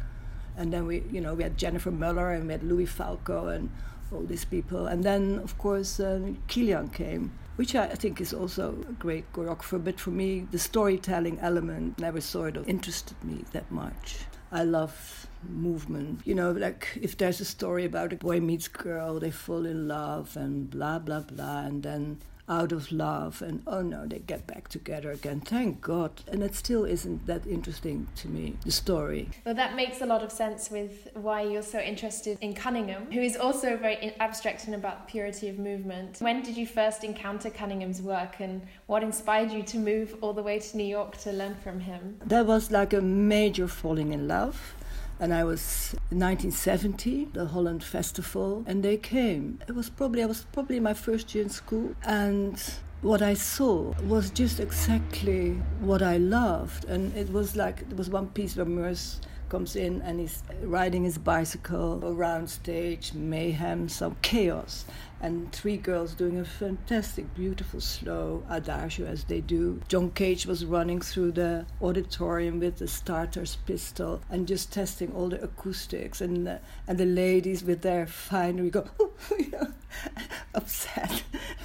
And 0.57 0.71
then 0.73 0.85
we, 0.85 1.03
you 1.11 1.21
know, 1.21 1.33
we 1.33 1.43
had 1.43 1.57
Jennifer 1.57 1.91
Muller 1.91 2.31
and 2.31 2.47
we 2.47 2.53
had 2.53 2.63
Louis 2.63 2.85
Falco 2.85 3.47
and 3.47 3.71
all 4.11 4.23
these 4.23 4.45
people. 4.45 4.87
And 4.87 5.03
then, 5.03 5.39
of 5.39 5.57
course, 5.57 5.99
uh, 5.99 6.19
Kylián 6.47 6.93
came 6.93 7.31
which 7.61 7.75
I 7.75 7.87
think 7.87 8.19
is 8.21 8.33
also 8.33 8.75
a 8.89 8.93
great 8.93 9.31
choreographer. 9.33 9.83
But 9.83 9.99
for 9.99 10.09
me, 10.09 10.47
the 10.49 10.57
storytelling 10.57 11.37
element 11.39 11.99
never 11.99 12.19
sort 12.21 12.57
of 12.57 12.67
interested 12.67 13.23
me 13.23 13.45
that 13.51 13.69
much. 13.71 14.25
I 14.51 14.63
love 14.63 15.27
movement. 15.47 16.21
You 16.25 16.35
know, 16.35 16.51
like 16.51 16.97
if 16.99 17.17
there's 17.17 17.39
a 17.39 17.45
story 17.45 17.85
about 17.85 18.13
a 18.13 18.15
boy 18.15 18.39
meets 18.39 18.67
girl, 18.67 19.19
they 19.19 19.31
fall 19.31 19.65
in 19.65 19.87
love 19.87 20.35
and 20.35 20.69
blah 20.69 20.99
blah 20.99 21.21
blah, 21.21 21.59
and 21.59 21.83
then 21.83 22.19
out 22.51 22.73
of 22.73 22.91
love 22.91 23.41
and 23.41 23.63
oh 23.65 23.81
no 23.81 24.05
they 24.05 24.19
get 24.19 24.45
back 24.45 24.67
together 24.67 25.11
again. 25.11 25.39
Thank 25.39 25.79
god. 25.79 26.11
And 26.27 26.43
it 26.43 26.53
still 26.53 26.83
isn't 26.83 27.25
that 27.25 27.47
interesting 27.47 28.07
to 28.17 28.27
me 28.27 28.57
the 28.65 28.71
story. 28.71 29.29
Well 29.45 29.55
that 29.55 29.75
makes 29.75 30.01
a 30.01 30.05
lot 30.05 30.21
of 30.21 30.31
sense 30.31 30.69
with 30.69 31.07
why 31.13 31.43
you're 31.43 31.61
so 31.63 31.79
interested 31.79 32.37
in 32.41 32.53
cunningham 32.53 33.09
who 33.09 33.21
is 33.21 33.37
also 33.37 33.77
very 33.77 34.13
abstract 34.19 34.65
and 34.65 34.75
about 34.75 35.07
purity 35.07 35.47
of 35.47 35.57
movement. 35.57 36.17
When 36.19 36.43
did 36.43 36.57
you 36.57 36.67
first 36.67 37.05
encounter 37.05 37.49
cunningham's 37.49 38.01
work 38.01 38.41
and 38.41 38.61
what 38.87 39.01
inspired 39.01 39.51
you 39.51 39.63
to 39.63 39.77
move 39.77 40.15
all 40.19 40.33
the 40.33 40.43
way 40.43 40.59
to 40.59 40.77
new 40.77 40.83
york 40.83 41.17
to 41.19 41.31
learn 41.31 41.55
from 41.63 41.79
him? 41.79 42.17
That 42.25 42.45
was 42.45 42.69
like 42.69 42.91
a 42.91 43.01
major 43.01 43.69
falling 43.69 44.11
in 44.11 44.27
love 44.27 44.75
and 45.21 45.35
I 45.35 45.43
was 45.43 45.95
1970, 46.09 47.29
the 47.33 47.45
Holland 47.45 47.83
Festival, 47.83 48.63
and 48.65 48.81
they 48.81 48.97
came. 48.97 49.59
It 49.67 49.75
was 49.75 49.87
probably 49.87 50.23
I 50.23 50.25
was 50.25 50.47
probably 50.51 50.79
my 50.79 50.95
first 50.95 51.35
year 51.35 51.43
in 51.43 51.49
school, 51.49 51.93
and 52.03 52.59
what 53.03 53.21
I 53.21 53.35
saw 53.35 53.93
was 54.07 54.31
just 54.31 54.59
exactly 54.59 55.51
what 55.79 56.01
I 56.01 56.17
loved, 56.17 56.85
and 56.85 57.15
it 57.15 57.31
was 57.31 57.55
like 57.55 57.87
there 57.87 57.97
was 57.97 58.09
one 58.09 58.29
piece 58.29 58.55
where 58.55 58.65
Merce 58.65 59.21
comes 59.51 59.75
in 59.75 60.01
and 60.03 60.21
he's 60.21 60.41
riding 60.63 61.03
his 61.03 61.17
bicycle 61.17 61.99
around 62.05 62.49
stage, 62.49 63.13
mayhem, 63.13 63.89
some 63.89 64.15
chaos 64.21 64.85
and 65.21 65.51
three 65.51 65.77
girls 65.77 66.15
doing 66.15 66.39
a 66.39 66.45
fantastic, 66.45 67.33
beautiful, 67.35 67.79
slow 67.79 68.43
adagio 68.49 69.05
as 69.05 69.25
they 69.25 69.39
do. 69.39 69.79
John 69.87 70.09
Cage 70.11 70.45
was 70.47 70.65
running 70.65 70.99
through 70.99 71.33
the 71.33 71.65
auditorium 71.81 72.59
with 72.59 72.77
the 72.77 72.87
starter's 72.87 73.57
pistol 73.67 74.21
and 74.29 74.47
just 74.47 74.73
testing 74.73 75.13
all 75.13 75.29
the 75.29 75.43
acoustics, 75.43 76.21
and 76.21 76.47
the, 76.47 76.59
and 76.87 76.97
the 76.97 77.05
ladies 77.05 77.63
with 77.63 77.81
their 77.81 78.07
finery 78.07 78.71
go, 78.71 78.87
upset, 80.55 81.23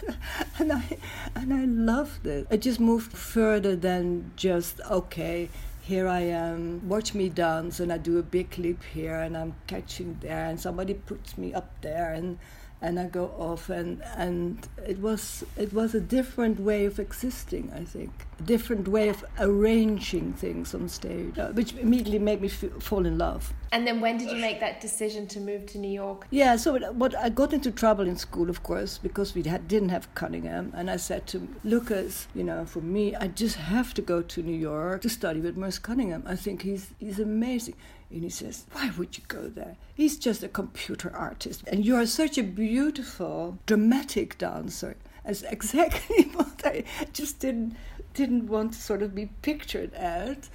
and 0.59 0.73
I 0.73 0.99
and 1.35 1.55
I 1.55 1.65
loved 1.65 2.27
it. 2.27 2.47
It 2.51 2.61
just 2.61 2.81
moved 2.81 3.13
further 3.13 3.75
than 3.75 4.33
just 4.37 4.81
okay 4.91 5.49
here 5.87 6.09
I 6.09 6.23
am, 6.23 6.89
watch 6.89 7.15
me 7.15 7.29
dance, 7.29 7.79
and 7.79 7.93
I 7.93 7.99
do 7.99 8.19
a 8.19 8.23
big 8.23 8.59
leap 8.59 8.83
here, 8.93 9.21
and 9.21 9.37
I'm 9.37 9.55
catching 9.69 10.19
there, 10.21 10.47
and 10.47 10.61
somebody 10.61 10.95
puts 10.95 11.39
me 11.39 11.55
up 11.55 11.81
there, 11.81 12.13
and 12.13 12.39
and 12.83 13.01
I 13.01 13.07
go 13.07 13.27
off 13.39 13.71
and 13.71 14.03
and 14.17 14.69
it 14.87 14.99
was 14.99 15.45
it 15.57 15.73
was 15.73 15.95
a 15.95 16.01
different 16.01 16.61
way 16.61 16.85
of 16.85 16.99
existing 16.99 17.73
I 17.75 17.85
think. 17.85 18.11
A 18.39 18.43
different 18.43 18.87
way 18.87 19.09
of 19.09 19.25
arranging 19.39 20.35
things 20.35 20.75
on 20.75 20.89
stage 20.89 21.39
uh, 21.39 21.49
which 21.49 21.75
immediately 21.75 22.19
made 22.19 22.43
me 22.43 22.49
f- 22.49 22.83
fall 22.83 23.07
in 23.07 23.17
love. 23.17 23.53
And 23.73 23.87
then 23.87 24.01
when 24.01 24.19
did 24.19 24.31
you 24.31 24.37
make 24.37 24.61
that 24.61 24.81
decision 24.81 25.27
to 25.29 25.41
move 25.41 25.67
to 25.67 25.79
New 25.79 25.91
York? 25.91 26.27
Yeah 26.31 26.57
so 26.57 26.79
what 26.93 27.17
I 27.17 27.31
got 27.31 27.53
into 27.53 27.71
trouble 27.71 28.07
in 28.07 28.17
school 28.17 28.51
of 28.51 28.63
course 28.63 28.99
because 28.99 29.35
we 29.35 29.43
had, 29.45 29.67
didn't 29.69 29.89
have 29.89 30.15
Cunningham 30.15 30.73
and 30.77 30.91
I 30.91 30.97
said 30.97 31.27
to 31.29 31.49
Lucas 31.65 32.29
you 32.35 32.45
know 32.45 32.67
for 32.67 32.81
me 32.81 33.15
I 33.15 33.29
just 33.29 33.57
have 33.57 33.95
to 33.95 34.03
go 34.03 34.21
to 34.23 34.43
New 34.43 34.57
York 34.57 35.01
to 35.03 35.09
study 35.09 35.41
with 35.41 35.57
Merce 35.57 35.79
Cunningham. 35.79 36.23
I 36.27 36.37
think 36.37 36.63
he's 36.63 36.91
he's 36.99 37.19
amazing 37.19 37.75
and 38.11 38.23
he 38.23 38.31
says, 38.31 38.67
Why 38.73 38.91
would 38.97 39.19
you 39.19 39.25
go 39.29 39.49
there? 39.49 39.77
He's 39.95 40.17
just 40.17 40.43
a 40.43 40.49
computer 40.49 41.15
artist. 41.15 41.65
And 41.67 41.85
you 41.85 41.97
are 41.97 42.07
such 42.07 42.39
a 42.39 42.43
beautiful, 42.43 43.59
dramatic 43.67 44.39
dancer. 44.39 44.97
As 45.25 45.43
exactly 45.43 46.25
what 46.35 46.63
I 46.65 46.85
just 47.13 47.41
didn't 47.41 47.77
didn't 48.15 48.47
want 48.47 48.73
to 48.73 48.81
sort 48.81 49.03
of 49.03 49.15
be 49.15 49.27
pictured 49.43 49.93
at 49.95 50.49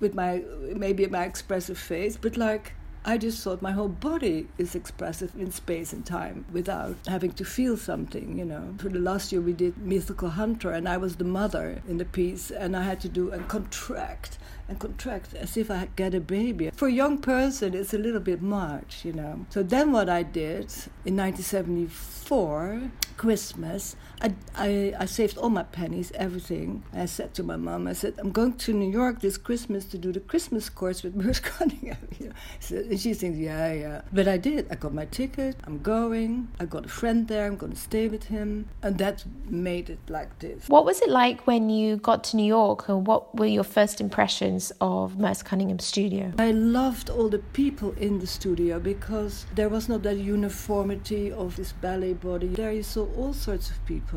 with 0.00 0.14
my 0.14 0.42
maybe 0.74 1.06
my 1.06 1.24
expressive 1.24 1.78
face, 1.78 2.16
but 2.16 2.36
like 2.36 2.72
I 3.06 3.18
just 3.18 3.44
thought 3.44 3.60
my 3.60 3.72
whole 3.72 3.88
body 3.88 4.48
is 4.56 4.74
expressive 4.74 5.34
in 5.36 5.50
space 5.52 5.92
and 5.92 6.06
time 6.06 6.46
without 6.50 6.96
having 7.06 7.32
to 7.32 7.44
feel 7.44 7.76
something, 7.76 8.38
you 8.38 8.46
know. 8.46 8.74
For 8.78 8.88
the 8.88 8.98
last 8.98 9.30
year 9.30 9.42
we 9.42 9.52
did 9.52 9.76
Mythical 9.76 10.30
Hunter 10.30 10.70
and 10.70 10.88
I 10.88 10.96
was 10.96 11.16
the 11.16 11.24
mother 11.24 11.82
in 11.86 11.98
the 11.98 12.06
piece 12.06 12.50
and 12.50 12.74
I 12.74 12.82
had 12.82 13.00
to 13.02 13.10
do 13.10 13.30
and 13.30 13.46
contract 13.46 14.38
and 14.68 14.78
contract 14.78 15.34
as 15.34 15.56
if 15.56 15.70
I 15.70 15.88
get 15.96 16.14
a 16.14 16.20
baby. 16.20 16.70
For 16.74 16.88
a 16.88 16.92
young 16.92 17.18
person, 17.18 17.74
it's 17.74 17.92
a 17.94 17.98
little 17.98 18.20
bit 18.20 18.40
much, 18.40 19.04
you 19.04 19.12
know. 19.12 19.46
So 19.50 19.62
then 19.62 19.92
what 19.92 20.08
I 20.08 20.22
did 20.22 20.72
in 21.04 21.16
1974, 21.16 22.90
Christmas, 23.16 23.96
I, 24.24 24.32
I, 24.56 24.94
I 25.00 25.04
saved 25.04 25.36
all 25.36 25.50
my 25.50 25.64
pennies, 25.64 26.10
everything. 26.14 26.82
I 26.94 27.04
said 27.04 27.34
to 27.34 27.42
my 27.42 27.56
mom, 27.56 27.86
I 27.86 27.92
said, 27.92 28.14
I'm 28.16 28.32
going 28.32 28.54
to 28.54 28.72
New 28.72 28.90
York 28.90 29.20
this 29.20 29.36
Christmas 29.36 29.84
to 29.86 29.98
do 29.98 30.12
the 30.12 30.20
Christmas 30.20 30.70
course 30.70 31.02
with 31.02 31.14
Merce 31.14 31.40
Cunningham. 31.40 31.98
You 32.18 32.28
know? 32.28 32.32
so, 32.58 32.76
and 32.76 32.98
she 32.98 33.12
thinks, 33.12 33.38
yeah, 33.38 33.70
yeah. 33.74 34.00
But 34.14 34.26
I 34.26 34.38
did. 34.38 34.66
I 34.70 34.76
got 34.76 34.94
my 34.94 35.04
ticket. 35.04 35.56
I'm 35.64 35.82
going. 35.82 36.48
I 36.58 36.64
got 36.64 36.86
a 36.86 36.88
friend 36.88 37.28
there. 37.28 37.46
I'm 37.46 37.56
going 37.56 37.74
to 37.74 37.78
stay 37.78 38.08
with 38.08 38.24
him. 38.24 38.66
And 38.82 38.96
that 38.96 39.24
made 39.46 39.90
it 39.90 39.98
like 40.08 40.38
this. 40.38 40.68
What 40.68 40.86
was 40.86 41.02
it 41.02 41.10
like 41.10 41.46
when 41.46 41.68
you 41.68 41.98
got 41.98 42.24
to 42.24 42.38
New 42.38 42.46
York? 42.46 42.88
And 42.88 43.06
what 43.06 43.36
were 43.36 43.44
your 43.44 43.64
first 43.64 44.00
impressions 44.00 44.72
of 44.80 45.18
Merce 45.18 45.42
Cunningham's 45.42 45.84
studio? 45.84 46.32
I 46.38 46.52
loved 46.52 47.10
all 47.10 47.28
the 47.28 47.40
people 47.52 47.92
in 47.98 48.20
the 48.20 48.26
studio 48.26 48.80
because 48.80 49.44
there 49.54 49.68
was 49.68 49.86
not 49.86 50.02
that 50.04 50.16
uniformity 50.16 51.30
of 51.30 51.56
this 51.56 51.72
ballet 51.72 52.14
body. 52.14 52.46
There 52.46 52.72
you 52.72 52.82
saw 52.82 53.06
all 53.18 53.34
sorts 53.34 53.68
of 53.68 53.84
people 53.84 54.13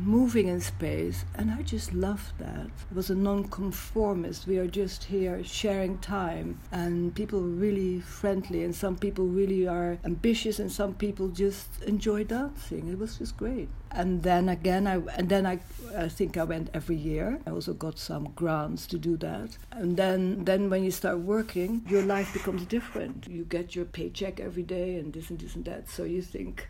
moving 0.00 0.48
in 0.48 0.60
space, 0.60 1.24
and 1.34 1.50
I 1.50 1.62
just 1.62 1.92
loved 1.92 2.38
that. 2.38 2.66
It 2.90 2.94
was 2.94 3.10
a 3.10 3.14
non-conformist. 3.14 4.46
We 4.46 4.58
are 4.58 4.66
just 4.66 5.04
here 5.04 5.44
sharing 5.44 5.98
time, 5.98 6.58
and 6.72 7.14
people 7.14 7.40
really 7.42 8.00
friendly, 8.00 8.64
and 8.64 8.74
some 8.74 8.96
people 8.96 9.26
really 9.26 9.68
are 9.68 9.98
ambitious, 10.04 10.58
and 10.58 10.72
some 10.72 10.94
people 10.94 11.28
just 11.28 11.82
enjoy 11.82 12.24
dancing. 12.24 12.88
It 12.88 12.98
was 12.98 13.18
just 13.18 13.36
great. 13.36 13.68
And 13.92 14.22
then 14.22 14.48
again, 14.48 14.86
I 14.86 14.96
and 15.16 15.28
then 15.28 15.46
I, 15.46 15.58
I 15.96 16.08
think 16.08 16.36
I 16.36 16.44
went 16.44 16.70
every 16.72 16.96
year. 16.96 17.40
I 17.46 17.50
also 17.50 17.74
got 17.74 17.98
some 17.98 18.32
grants 18.36 18.86
to 18.86 18.98
do 18.98 19.16
that. 19.16 19.58
And 19.72 19.96
then 19.96 20.44
then 20.44 20.70
when 20.70 20.84
you 20.84 20.92
start 20.92 21.18
working, 21.18 21.82
your 21.88 22.02
life 22.02 22.32
becomes 22.32 22.64
different. 22.66 23.26
You 23.28 23.44
get 23.44 23.74
your 23.74 23.84
paycheck 23.84 24.38
every 24.40 24.62
day, 24.62 24.96
and 24.96 25.12
this 25.12 25.30
and 25.30 25.38
this 25.40 25.56
and 25.56 25.64
that. 25.64 25.88
So 25.88 26.04
you 26.04 26.22
think 26.22 26.68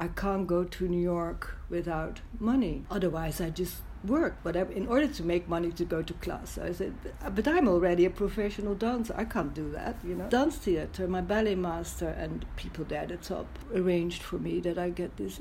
I 0.00 0.08
can't 0.08 0.46
go 0.46 0.64
to 0.64 0.88
New 0.88 1.02
York 1.02 1.58
without 1.68 2.20
money. 2.38 2.84
Otherwise, 2.90 3.38
I 3.38 3.50
just 3.50 3.76
work 4.02 4.34
whatever 4.42 4.72
in 4.72 4.88
order 4.88 5.06
to 5.06 5.22
make 5.22 5.46
money 5.46 5.70
to 5.72 5.84
go 5.84 6.00
to 6.00 6.14
class. 6.14 6.52
So 6.52 6.64
I 6.64 6.72
said, 6.72 6.94
but 7.34 7.46
I'm 7.46 7.68
already 7.68 8.06
a 8.06 8.10
professional 8.10 8.74
dancer. 8.74 9.14
I 9.14 9.26
can't 9.26 9.52
do 9.52 9.70
that, 9.72 9.96
you 10.02 10.14
know. 10.14 10.26
Dance 10.30 10.56
theater, 10.56 11.06
my 11.06 11.20
ballet 11.20 11.54
master 11.54 12.08
and 12.08 12.46
people 12.56 12.86
there 12.86 13.02
at 13.02 13.08
the 13.08 13.18
top 13.18 13.46
arranged 13.74 14.22
for 14.22 14.38
me 14.38 14.58
that 14.60 14.78
I 14.78 14.88
get 14.88 15.18
this 15.18 15.38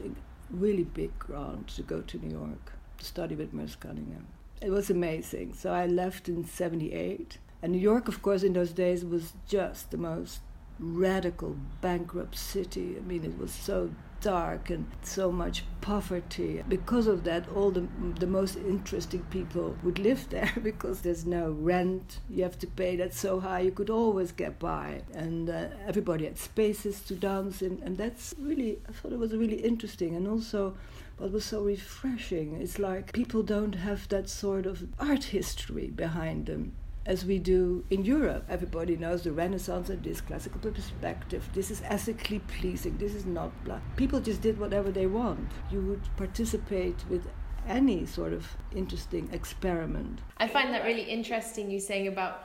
really 0.51 0.83
big 0.83 1.17
grant 1.17 1.69
to 1.69 1.81
go 1.81 2.01
to 2.01 2.17
New 2.17 2.37
York 2.37 2.73
to 2.97 3.05
study 3.05 3.35
with 3.35 3.53
Merce 3.53 3.75
Cunningham. 3.75 4.27
It 4.61 4.71
was 4.71 4.89
amazing. 4.89 5.53
So 5.53 5.71
I 5.71 5.85
left 5.85 6.27
in 6.27 6.43
78. 6.43 7.37
And 7.61 7.71
New 7.71 7.79
York, 7.79 8.09
of 8.09 8.21
course, 8.21 8.43
in 8.43 8.51
those 8.51 8.73
days 8.73 9.05
was 9.05 9.31
just 9.47 9.91
the 9.91 9.97
most 9.97 10.41
radical, 10.79 11.55
bankrupt 11.79 12.37
city. 12.37 12.95
I 12.97 13.01
mean, 13.01 13.23
it 13.23 13.37
was 13.37 13.51
so 13.51 13.91
dark 14.21 14.69
and 14.69 14.89
so 15.01 15.31
much 15.31 15.63
poverty. 15.81 16.63
Because 16.67 17.07
of 17.07 17.23
that, 17.23 17.47
all 17.49 17.71
the, 17.71 17.87
the 18.19 18.27
most 18.27 18.55
interesting 18.55 19.23
people 19.29 19.77
would 19.83 19.99
live 19.99 20.29
there 20.35 20.51
because 20.61 21.01
there's 21.01 21.25
no 21.25 21.51
rent 21.51 22.19
you 22.29 22.43
have 22.43 22.59
to 22.59 22.67
pay 22.67 22.95
that's 22.95 23.19
so 23.19 23.39
high 23.39 23.61
you 23.61 23.71
could 23.71 23.89
always 23.89 24.31
get 24.31 24.59
by. 24.59 25.01
And 25.13 25.49
uh, 25.49 25.67
everybody 25.87 26.25
had 26.25 26.37
spaces 26.37 27.01
to 27.03 27.15
dance 27.15 27.61
in, 27.61 27.81
and 27.83 27.97
that's 27.97 28.35
really, 28.39 28.79
I 28.87 28.91
thought 28.91 29.13
it 29.13 29.19
was 29.19 29.35
really 29.35 29.61
interesting. 29.61 30.15
And 30.15 30.27
also, 30.27 30.75
what 31.17 31.31
was 31.31 31.45
so 31.45 31.63
refreshing 31.63 32.61
is 32.61 32.79
like 32.79 33.11
people 33.11 33.43
don't 33.43 33.75
have 33.75 34.07
that 34.09 34.29
sort 34.29 34.65
of 34.65 34.87
art 34.99 35.25
history 35.25 35.87
behind 35.87 36.45
them 36.45 36.73
as 37.09 37.25
we 37.25 37.39
do 37.39 37.83
in 37.89 38.05
Europe. 38.05 38.45
Everybody 38.47 38.95
knows 38.95 39.23
the 39.23 39.31
Renaissance 39.31 39.89
and 39.89 40.01
this 40.03 40.21
classical 40.21 40.71
perspective. 40.71 41.49
This 41.55 41.71
is 41.71 41.81
ethically 41.83 42.37
pleasing. 42.39 42.97
This 42.97 43.15
is 43.15 43.25
not 43.25 43.51
black. 43.65 43.81
People 43.97 44.21
just 44.21 44.41
did 44.41 44.59
whatever 44.59 44.91
they 44.91 45.07
want. 45.07 45.49
You 45.71 45.81
would 45.81 46.07
participate 46.17 47.03
with 47.09 47.27
any 47.67 48.05
sort 48.05 48.31
of 48.31 48.47
interesting 48.75 49.27
experiment. 49.33 50.19
I 50.37 50.47
find 50.47 50.71
that 50.73 50.83
really 50.83 51.01
interesting. 51.01 51.71
You 51.71 51.79
saying 51.79 52.07
about 52.07 52.43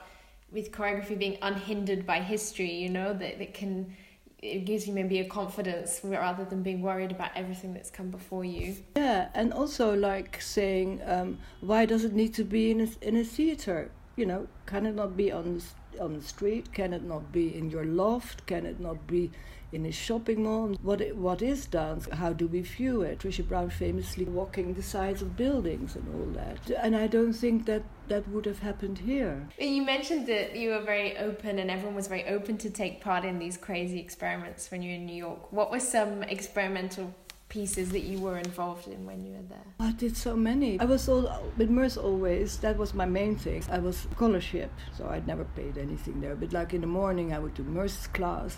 with 0.51 0.71
choreography 0.71 1.17
being 1.17 1.37
unhindered 1.43 2.07
by 2.07 2.21
history. 2.21 2.73
You 2.73 2.89
know 2.89 3.13
that 3.13 3.37
that 3.37 3.53
can 3.53 3.95
it 4.39 4.65
gives 4.65 4.87
you 4.87 4.93
maybe 4.93 5.19
a 5.19 5.25
confidence 5.25 6.01
rather 6.03 6.43
than 6.45 6.63
being 6.63 6.81
worried 6.81 7.11
about 7.11 7.31
everything 7.35 7.73
that's 7.73 7.91
come 7.91 8.09
before 8.09 8.45
you. 8.45 8.75
Yeah, 8.95 9.29
and 9.33 9.53
also 9.53 9.95
like 9.95 10.41
saying, 10.41 11.01
um, 11.05 11.39
why 11.61 11.85
does 11.85 12.03
it 12.03 12.13
need 12.13 12.33
to 12.35 12.43
be 12.43 12.69
in 12.71 12.81
a, 12.81 12.87
in 13.07 13.15
a 13.15 13.23
theater? 13.23 13.91
You 14.15 14.25
know, 14.25 14.47
can 14.65 14.85
it 14.85 14.95
not 14.95 15.17
be 15.17 15.31
on 15.31 15.61
the, 15.91 16.03
on 16.03 16.13
the 16.13 16.21
street? 16.21 16.73
Can 16.73 16.93
it 16.93 17.03
not 17.03 17.31
be 17.31 17.55
in 17.55 17.69
your 17.69 17.85
loft? 17.85 18.45
Can 18.45 18.65
it 18.65 18.79
not 18.79 19.07
be 19.07 19.31
in 19.71 19.85
a 19.85 19.91
shopping 19.91 20.43
mall? 20.43 20.75
What 20.81 21.01
what 21.15 21.41
is 21.41 21.65
dance? 21.65 22.07
How 22.11 22.31
do 22.33 22.47
we 22.47 22.61
view 22.61 23.01
it? 23.01 23.19
Trisha 23.19 23.47
Brown 23.47 23.69
famously 23.69 24.25
walking 24.25 24.73
the 24.73 24.83
sides 24.83 25.21
of 25.21 25.35
buildings 25.35 25.95
and 25.95 26.05
all 26.15 26.31
that. 26.33 26.59
And 26.81 26.95
I 26.95 27.07
don't 27.07 27.33
think 27.33 27.65
that 27.65 27.83
that 28.07 28.27
would 28.29 28.45
have 28.45 28.59
happened 28.59 28.99
here. 28.99 29.47
You 29.59 29.83
mentioned 29.83 30.27
that 30.27 30.55
you 30.55 30.69
were 30.69 30.81
very 30.81 31.17
open 31.17 31.59
and 31.59 31.69
everyone 31.69 31.95
was 31.95 32.07
very 32.07 32.25
open 32.27 32.57
to 32.59 32.69
take 32.69 33.01
part 33.01 33.25
in 33.25 33.39
these 33.39 33.57
crazy 33.57 33.99
experiments 33.99 34.71
when 34.71 34.81
you 34.81 34.91
were 34.91 34.95
in 34.95 35.05
New 35.05 35.15
York. 35.15 35.51
What 35.51 35.71
were 35.71 35.79
some 35.79 36.23
experimental 36.23 37.13
pieces 37.55 37.89
that 37.91 38.03
you 38.03 38.19
were 38.19 38.37
involved 38.37 38.85
in 38.87 39.05
when 39.05 39.25
you 39.25 39.31
were 39.31 39.47
there? 39.47 39.67
I 39.79 39.93
did 39.93 40.17
so 40.17 40.35
many. 40.35 40.77
I 40.77 40.83
was 40.83 41.07
all 41.07 41.25
with 41.55 41.69
Merce 41.69 41.95
always. 41.95 42.57
That 42.57 42.77
was 42.77 42.93
my 42.93 43.05
main 43.05 43.37
thing. 43.37 43.63
I 43.71 43.79
was 43.79 43.95
scholarship, 44.11 44.71
so 44.97 45.07
I'd 45.07 45.25
never 45.25 45.45
paid 45.59 45.77
anything 45.77 46.19
there. 46.19 46.35
But 46.35 46.51
like 46.51 46.73
in 46.73 46.81
the 46.81 46.87
morning, 47.01 47.31
I 47.31 47.39
would 47.39 47.53
do 47.53 47.63
Merce's 47.63 48.07
class, 48.07 48.57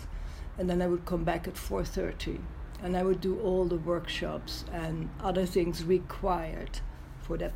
and 0.58 0.68
then 0.68 0.82
I 0.82 0.88
would 0.88 1.04
come 1.06 1.22
back 1.22 1.46
at 1.46 1.56
four 1.56 1.84
thirty, 1.84 2.40
and 2.82 2.96
I 2.96 3.04
would 3.04 3.20
do 3.20 3.38
all 3.38 3.66
the 3.66 3.82
workshops 3.92 4.64
and 4.72 5.08
other 5.22 5.46
things 5.46 5.84
required 5.84 6.80
for 7.20 7.38
that 7.38 7.54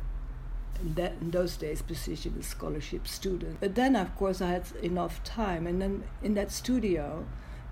that 0.95 1.13
in 1.21 1.31
those 1.31 1.57
days 1.57 1.81
position 1.81 2.35
as 2.39 2.47
scholarship 2.47 3.05
student. 3.05 3.57
But 3.59 3.75
then 3.75 3.95
of 3.95 4.15
course 4.15 4.41
I 4.41 4.49
had 4.49 4.65
enough 4.81 5.23
time 5.23 5.67
and 5.67 5.81
then 5.81 6.03
in 6.21 6.33
that 6.33 6.51
studio 6.51 7.25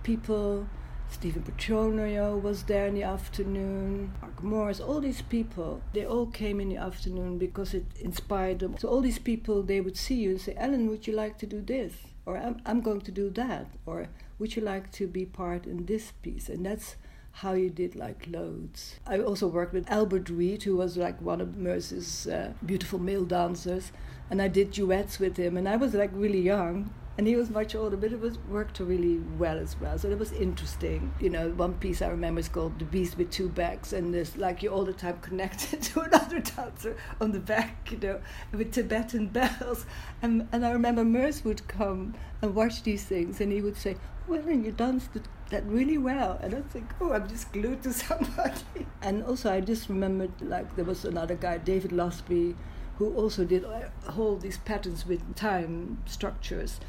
people 0.04 0.68
Stephen 1.12 1.44
Petronio 1.44 2.42
was 2.42 2.64
there 2.64 2.88
in 2.88 2.96
the 2.96 3.04
afternoon, 3.04 4.14
Mark 4.22 4.42
Morris, 4.42 4.80
all 4.80 5.02
these 5.02 5.22
people, 5.22 5.82
they 5.94 6.06
all 6.06 6.26
came 6.26 6.60
in 6.60 6.70
the 6.70 6.78
afternoon 6.78 7.38
because 7.38 7.74
it 7.74 7.86
inspired 8.00 8.60
them. 8.60 8.78
So 8.78 8.88
all 8.88 9.02
these 9.02 9.20
people, 9.20 9.62
they 9.62 9.82
would 9.82 9.98
see 9.98 10.16
you 10.16 10.32
and 10.32 10.42
say, 10.42 10.56
Ellen, 10.58 10.90
would 10.90 11.06
you 11.06 11.14
like 11.14 11.38
to 11.40 11.46
do 11.46 11.62
this? 11.62 11.94
Or 12.26 12.38
I'm, 12.38 12.62
I'm 12.66 12.82
going 12.82 13.02
to 13.02 13.12
do 13.12 13.30
that. 13.32 13.68
Or 13.86 14.08
would 14.40 14.56
you 14.56 14.62
like 14.62 14.92
to 14.94 15.06
be 15.06 15.26
part 15.26 15.66
in 15.66 15.86
this 15.86 16.12
piece? 16.24 16.48
And 16.50 16.66
that's 16.66 16.96
how 17.34 17.54
you 17.54 17.70
did 17.70 17.96
like 17.96 18.26
loads. 18.28 18.96
I 19.06 19.20
also 19.20 19.48
worked 19.48 19.74
with 19.74 19.92
Albert 19.92 20.30
Reid, 20.30 20.64
who 20.64 20.78
was 20.78 20.98
like 20.98 21.22
one 21.22 21.42
of 21.42 21.58
Merce's 21.58 22.26
uh, 22.26 22.54
beautiful 22.66 23.00
male 23.00 23.26
dancers, 23.26 23.92
and 24.30 24.42
I 24.42 24.48
did 24.48 24.72
duets 24.72 25.20
with 25.20 25.38
him. 25.38 25.58
And 25.58 25.68
I 25.68 25.76
was 25.76 25.94
like 25.94 26.12
really 26.14 26.42
young, 26.42 26.94
and 27.18 27.28
he 27.28 27.36
was 27.36 27.50
much 27.50 27.76
older, 27.76 27.98
but 27.98 28.12
it 28.12 28.20
was 28.20 28.38
worked 28.50 28.80
really 28.80 29.20
well 29.38 29.58
as 29.58 29.80
well. 29.80 29.98
So 29.98 30.10
it 30.10 30.18
was 30.18 30.32
interesting. 30.32 31.14
You 31.20 31.30
know, 31.30 31.50
one 31.50 31.74
piece 31.76 32.02
I 32.02 32.08
remember 32.08 32.40
is 32.40 32.48
called 32.48 32.80
"The 32.80 32.86
Beast 32.86 33.18
with 33.18 33.30
Two 33.32 33.50
Backs," 33.50 33.94
and 33.94 34.14
there's 34.14 34.38
like 34.38 34.64
you're 34.64 34.74
all 34.74 34.86
the 34.86 34.94
time 34.94 35.20
connected 35.20 35.82
to 35.94 36.02
another 36.02 36.40
dancer 36.40 36.96
on 37.20 37.32
the 37.32 37.40
back, 37.40 37.92
you 37.92 37.98
know, 37.98 38.22
with 38.52 38.72
Tibetan 38.72 39.28
bells. 39.28 39.86
And 40.22 40.48
and 40.52 40.66
I 40.66 40.72
remember 40.72 41.04
Merce 41.04 41.44
would 41.44 41.68
come 41.68 42.16
and 42.42 42.56
watch 42.56 42.84
these 42.84 43.04
things, 43.04 43.42
and 43.42 43.52
he 43.52 43.62
would 43.62 43.78
say, 43.78 43.98
"Well, 44.28 44.48
and 44.48 44.66
you 44.66 44.72
danced 44.72 45.10
that 45.50 45.66
really 45.66 45.98
well," 45.98 46.40
and 46.42 46.56
I'd 46.56 46.70
think, 46.72 46.92
"Oh, 47.02 47.12
I'm 47.12 47.28
just 47.28 47.52
glued 47.52 47.84
to 47.84 47.94
somebody." 48.06 48.88
And 49.02 49.24
also, 49.24 49.52
I 49.52 49.60
just 49.60 49.90
remembered 49.90 50.32
like 50.42 50.76
there 50.76 50.86
was 50.86 51.04
another 51.04 51.36
guy, 51.36 51.58
David 51.58 51.92
Lusby 51.92 52.56
who 53.02 53.12
also 53.16 53.44
did 53.44 53.66
uh, 53.66 54.12
hold 54.12 54.42
these 54.42 54.60
patterns 54.60 55.08
with 55.08 55.36
time 55.36 55.98
structures. 56.06 56.80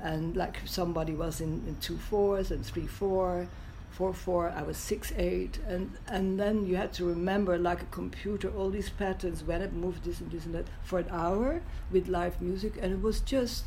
And 0.00 0.34
like 0.34 0.56
somebody 0.64 1.14
was 1.14 1.40
in, 1.40 1.62
in 1.68 1.76
two 1.80 1.96
fours 1.96 2.50
and 2.50 2.66
three 2.66 2.88
four, 2.88 3.46
four 3.92 4.12
four, 4.12 4.50
I 4.50 4.62
was 4.62 4.76
six 4.76 5.12
eight, 5.16 5.60
and 5.68 5.92
and 6.08 6.40
then 6.40 6.66
you 6.66 6.74
had 6.74 6.92
to 6.94 7.04
remember 7.04 7.56
like 7.56 7.82
a 7.82 7.90
computer 8.00 8.48
all 8.48 8.70
these 8.70 8.90
patterns 8.90 9.44
when 9.44 9.60
it 9.62 9.72
moved 9.72 10.02
this 10.04 10.20
and 10.20 10.30
this 10.32 10.44
and 10.44 10.54
that 10.54 10.66
for 10.82 10.98
an 10.98 11.08
hour 11.10 11.62
with 11.92 12.08
live 12.08 12.40
music, 12.42 12.72
and 12.82 12.92
it 12.92 13.02
was 13.02 13.20
just 13.20 13.64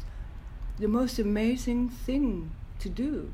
the 0.80 0.88
most 0.88 1.20
amazing 1.20 1.88
thing 1.88 2.52
to 2.80 2.90
do. 2.90 3.32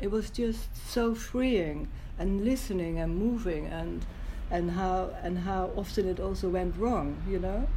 It 0.00 0.10
was 0.10 0.30
just 0.30 0.62
so 0.88 1.14
freeing 1.14 1.88
and 2.18 2.44
listening 2.44 2.98
and 2.98 3.16
moving 3.16 3.66
and 3.66 4.04
and 4.50 4.72
how 4.72 5.10
and 5.22 5.38
how 5.40 5.70
often 5.76 6.08
it 6.08 6.18
also 6.18 6.48
went 6.48 6.74
wrong, 6.76 7.22
you 7.28 7.38
know. 7.38 7.68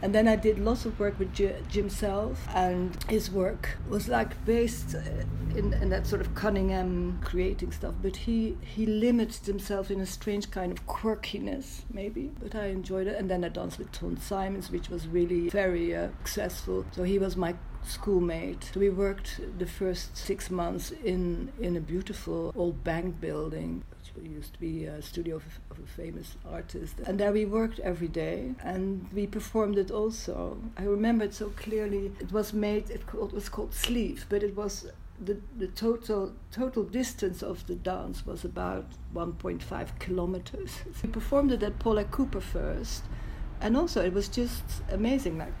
And 0.00 0.14
then 0.14 0.28
I 0.28 0.36
did 0.36 0.58
lots 0.58 0.84
of 0.84 0.98
work 1.00 1.18
with 1.18 1.34
Jim 1.34 1.90
Self, 1.90 2.46
and 2.54 2.96
his 3.08 3.30
work 3.30 3.76
was 3.88 4.08
like 4.08 4.44
based 4.44 4.94
uh, 4.94 5.00
in, 5.56 5.72
in, 5.74 5.88
that 5.88 6.06
sort 6.06 6.20
of 6.20 6.34
Cunningham 6.36 7.20
creating 7.24 7.72
stuff, 7.72 7.94
but 8.00 8.14
he, 8.14 8.56
he 8.60 8.86
limited 8.86 9.46
himself 9.46 9.90
in 9.90 10.00
a 10.00 10.06
strange 10.06 10.50
kind 10.50 10.70
of 10.70 10.86
quirkiness, 10.86 11.82
maybe. 11.92 12.30
But 12.40 12.54
I 12.54 12.66
enjoyed 12.66 13.08
it. 13.08 13.16
And 13.16 13.28
then 13.28 13.44
I 13.44 13.48
danced 13.48 13.78
with 13.78 13.90
Ton 13.90 14.16
Simons, 14.18 14.70
which 14.70 14.88
was 14.88 15.08
really 15.08 15.48
very 15.48 15.96
uh, 15.96 16.08
successful. 16.18 16.86
So 16.92 17.02
he 17.02 17.18
was 17.18 17.36
my 17.36 17.54
schoolmate. 17.82 18.70
We 18.76 18.90
worked 18.90 19.40
the 19.58 19.66
first 19.66 20.16
six 20.16 20.50
months 20.50 20.92
in, 20.92 21.52
in 21.60 21.76
a 21.76 21.80
beautiful 21.80 22.52
old 22.54 22.84
bank 22.84 23.20
building 23.20 23.82
used 24.26 24.54
to 24.54 24.60
be 24.60 24.84
a 24.86 25.00
studio 25.02 25.36
of, 25.36 25.44
of, 25.70 25.78
a 25.78 25.86
famous 25.86 26.36
artist. 26.50 26.94
And 27.06 27.18
there 27.18 27.32
we 27.32 27.44
worked 27.44 27.78
every 27.80 28.08
day 28.08 28.54
and 28.62 29.06
we 29.12 29.26
performed 29.26 29.78
it 29.78 29.90
also. 29.90 30.58
I 30.76 30.84
remember 30.84 31.24
it 31.24 31.34
so 31.34 31.50
clearly. 31.50 32.12
It 32.20 32.32
was 32.32 32.52
made, 32.52 32.90
it, 32.90 33.06
called, 33.06 33.30
it 33.30 33.34
was 33.34 33.48
called 33.48 33.74
Sleeve, 33.74 34.26
but 34.28 34.42
it 34.42 34.56
was 34.56 34.86
the, 35.20 35.36
the 35.56 35.68
total 35.68 36.32
total 36.52 36.84
distance 36.84 37.42
of 37.42 37.66
the 37.66 37.74
dance 37.74 38.24
was 38.24 38.44
about 38.44 38.86
1.5 39.14 39.98
kilometers. 39.98 40.70
We 41.02 41.08
performed 41.08 41.52
it 41.52 41.62
at 41.62 41.78
Paula 41.78 42.04
Cooper 42.04 42.40
first, 42.40 43.04
and 43.60 43.76
also 43.76 44.04
it 44.04 44.12
was 44.12 44.28
just 44.28 44.62
amazing. 44.90 45.38
Like 45.38 45.52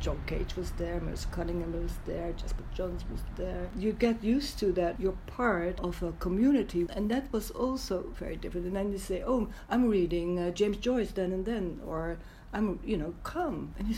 John 0.00 0.20
Cage 0.26 0.56
was 0.56 0.70
there, 0.72 0.98
Merce 1.00 1.26
Cunningham 1.26 1.82
was 1.82 1.98
there, 2.06 2.32
Jasper 2.32 2.64
Johns 2.74 3.04
was 3.12 3.20
there. 3.36 3.68
You 3.76 3.92
get 3.92 4.24
used 4.24 4.58
to 4.60 4.72
that. 4.72 4.98
You're 4.98 5.18
part 5.26 5.78
of 5.80 6.02
a 6.02 6.12
community, 6.12 6.86
and 6.96 7.10
that 7.10 7.30
was 7.32 7.50
also 7.50 8.06
very 8.18 8.36
different. 8.36 8.66
And 8.66 8.76
then 8.76 8.92
you 8.92 8.98
say, 8.98 9.22
"Oh, 9.24 9.48
I'm 9.68 9.88
reading 9.88 10.38
uh, 10.38 10.50
James 10.52 10.78
Joyce 10.78 11.12
then 11.12 11.32
and 11.32 11.44
then," 11.44 11.80
or 11.86 12.18
"I'm, 12.52 12.80
you 12.82 12.96
know, 12.96 13.14
come," 13.24 13.74
and 13.78 13.88
you 13.88 13.96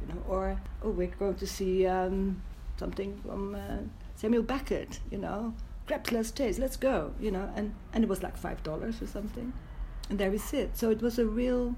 you 0.00 0.06
know, 0.08 0.22
or 0.26 0.58
"Oh, 0.82 0.90
we're 0.90 1.14
going 1.18 1.36
to 1.36 1.46
see 1.46 1.86
um, 1.86 2.40
something 2.78 3.20
from 3.24 3.54
uh, 3.54 3.78
Samuel 4.16 4.42
Beckett," 4.42 5.00
you 5.10 5.18
know. 5.18 5.54
Grab 5.86 6.06
Stays, 6.24 6.58
let's 6.58 6.76
go, 6.76 7.12
you 7.20 7.30
know, 7.30 7.50
and, 7.56 7.74
and 7.92 8.04
it 8.04 8.08
was 8.08 8.22
like 8.22 8.36
five 8.36 8.62
dollars 8.62 9.02
or 9.02 9.06
something. 9.06 9.52
And 10.08 10.18
there 10.18 10.30
we 10.30 10.38
sit. 10.38 10.76
So 10.76 10.90
it 10.90 11.02
was 11.02 11.18
a 11.18 11.26
real 11.26 11.74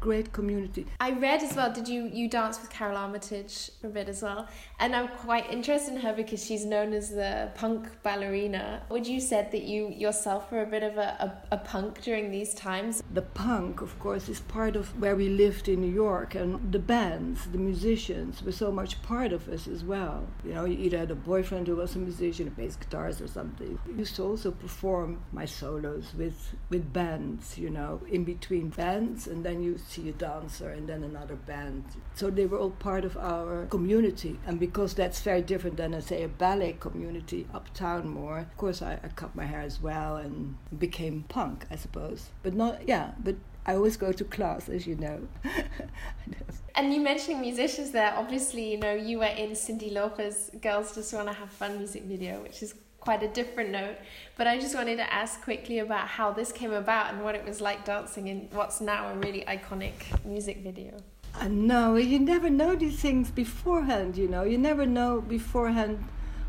great 0.00 0.32
community. 0.32 0.86
I 1.00 1.10
read 1.12 1.42
as 1.42 1.54
well. 1.56 1.72
Did 1.72 1.88
you 1.88 2.10
you 2.12 2.28
dance 2.28 2.60
with 2.60 2.70
Karole 2.70 2.96
Armitage 2.96 3.70
a 3.82 3.88
bit 3.88 4.08
as 4.08 4.22
well? 4.22 4.48
And 4.78 4.94
I'm 4.94 5.08
quite 5.08 5.50
interested 5.50 5.94
in 5.94 6.00
her 6.00 6.12
because 6.12 6.44
she's 6.44 6.64
known 6.64 6.92
as 6.92 7.10
the 7.10 7.50
punk 7.54 7.88
ballerina. 8.02 8.82
Would 8.90 9.06
you 9.06 9.20
said 9.20 9.50
that 9.52 9.62
you 9.62 9.88
yourself 9.88 10.50
were 10.52 10.62
a 10.62 10.66
bit 10.66 10.82
of 10.82 10.96
a, 10.96 11.42
a, 11.50 11.56
a 11.56 11.58
punk 11.58 12.02
during 12.02 12.30
these 12.30 12.54
times? 12.54 13.02
The 13.12 13.22
punk, 13.22 13.80
of 13.80 13.98
course, 13.98 14.28
is 14.28 14.40
part 14.40 14.76
of 14.76 14.98
where 15.00 15.16
we 15.16 15.28
lived 15.28 15.68
in 15.68 15.80
New 15.80 15.92
York, 15.92 16.34
and 16.34 16.72
the 16.72 16.78
bands, 16.78 17.46
the 17.46 17.58
musicians, 17.58 18.42
were 18.42 18.52
so 18.52 18.70
much 18.70 19.02
part 19.02 19.32
of 19.32 19.48
us 19.48 19.66
as 19.66 19.84
well. 19.84 20.26
You 20.44 20.54
know, 20.54 20.64
you 20.64 20.78
either 20.78 20.98
had 20.98 21.10
a 21.10 21.14
boyfriend 21.14 21.66
who 21.66 21.76
was 21.76 21.94
a 21.96 21.98
musician, 21.98 22.48
a 22.48 22.50
bass 22.50 22.76
guitarist, 22.76 23.20
or 23.20 23.28
something. 23.28 23.78
I 23.86 23.98
used 23.98 24.16
to 24.16 24.22
also 24.22 24.50
perform 24.50 25.22
my 25.32 25.44
solos 25.44 26.12
with 26.16 26.54
with 26.70 26.92
bands. 26.92 27.58
You 27.58 27.70
know, 27.70 28.00
in 28.10 28.24
between 28.24 28.68
bands, 28.70 29.26
and 29.26 29.44
then 29.44 29.62
you 29.62 29.78
see 29.88 30.08
a 30.08 30.12
dancer 30.12 30.70
and 30.70 30.88
then 30.88 31.02
another 31.02 31.34
band. 31.34 31.84
So 32.14 32.30
they 32.30 32.46
were 32.46 32.58
all 32.58 32.70
part 32.70 33.04
of 33.04 33.16
our 33.16 33.66
community. 33.66 34.38
And 34.46 34.60
because 34.60 34.94
that's 34.94 35.20
very 35.20 35.42
different 35.42 35.76
than, 35.76 35.94
I 35.94 36.00
say, 36.00 36.22
a 36.22 36.28
ballet 36.28 36.76
community 36.78 37.46
uptown 37.54 38.08
more, 38.08 38.38
of 38.38 38.56
course, 38.56 38.82
I, 38.82 38.98
I 39.02 39.08
cut 39.08 39.34
my 39.34 39.46
hair 39.46 39.60
as 39.60 39.80
well 39.80 40.16
and 40.16 40.56
became 40.78 41.24
punk, 41.28 41.64
I 41.70 41.76
suppose. 41.76 42.30
But 42.42 42.54
not, 42.54 42.86
yeah, 42.86 43.12
but 43.18 43.36
I 43.66 43.74
always 43.74 43.96
go 43.96 44.12
to 44.12 44.24
class, 44.24 44.68
as 44.68 44.86
you 44.86 44.96
know. 44.96 45.26
and 46.74 46.92
you 46.92 47.00
mentioning 47.00 47.40
musicians 47.40 47.90
there, 47.90 48.14
obviously, 48.16 48.72
you 48.72 48.78
know, 48.78 48.94
you 48.94 49.18
were 49.18 49.24
in 49.24 49.50
Cyndi 49.50 49.92
Lauper's 49.92 50.50
Girls 50.60 50.94
Just 50.94 51.12
Wanna 51.12 51.32
Have 51.32 51.50
Fun 51.50 51.78
music 51.78 52.04
video, 52.04 52.42
which 52.42 52.62
is 52.62 52.74
quite 53.00 53.22
a 53.22 53.28
different 53.28 53.70
note. 53.70 53.96
But 54.36 54.46
I 54.46 54.58
just 54.58 54.74
wanted 54.74 54.96
to 54.96 55.12
ask 55.12 55.42
quickly 55.42 55.78
about 55.78 56.08
how 56.08 56.32
this 56.32 56.52
came 56.52 56.72
about 56.72 57.12
and 57.12 57.22
what 57.24 57.34
it 57.34 57.44
was 57.44 57.60
like 57.60 57.84
dancing 57.84 58.28
in 58.28 58.48
what's 58.52 58.80
now 58.80 59.08
a 59.08 59.16
really 59.16 59.44
iconic 59.46 60.24
music 60.24 60.58
video. 60.62 60.96
Uh, 61.34 61.44
I 61.44 61.48
know, 61.48 61.96
you 61.96 62.18
never 62.18 62.50
know 62.50 62.74
these 62.74 63.00
things 63.00 63.30
beforehand, 63.30 64.16
you 64.16 64.28
know. 64.28 64.42
You 64.42 64.58
never 64.58 64.86
know 64.86 65.20
beforehand 65.20 66.04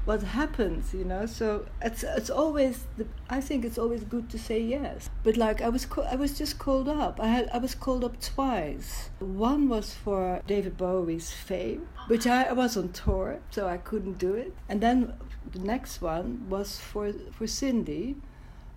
what 0.06 0.24
happens, 0.24 0.94
you 0.94 1.04
know. 1.04 1.26
So 1.26 1.66
it's 1.82 2.04
it's 2.04 2.30
always 2.30 2.88
the, 2.98 3.06
I 3.30 3.42
think 3.42 3.64
it's 3.66 3.78
always 3.78 4.04
good 4.04 4.30
to 4.32 4.40
say 4.40 4.60
yes. 4.60 5.10
But 5.24 5.38
like 5.38 5.62
I 5.62 5.70
was 5.70 5.86
I 6.10 6.16
was 6.16 6.38
just 6.38 6.58
called 6.58 6.90
up. 6.90 7.20
I 7.20 7.28
had 7.28 7.50
I 7.54 7.60
was 7.60 7.76
called 7.76 8.04
up 8.04 8.20
twice. 8.20 9.10
One 9.20 9.70
was 9.70 9.94
for 9.94 10.42
David 10.48 10.78
Bowie's 10.78 11.32
Fame, 11.32 11.88
which 12.08 12.26
I, 12.26 12.44
I 12.44 12.54
was 12.54 12.76
on 12.76 12.90
tour, 12.90 13.40
so 13.52 13.68
I 13.68 13.78
couldn't 13.78 14.18
do 14.18 14.34
it. 14.34 14.56
And 14.68 14.82
then 14.82 15.14
the 15.52 15.60
next 15.60 16.02
one 16.02 16.48
was 16.50 16.80
for 16.80 17.12
for 17.32 17.46
Cyndi, 17.46 18.16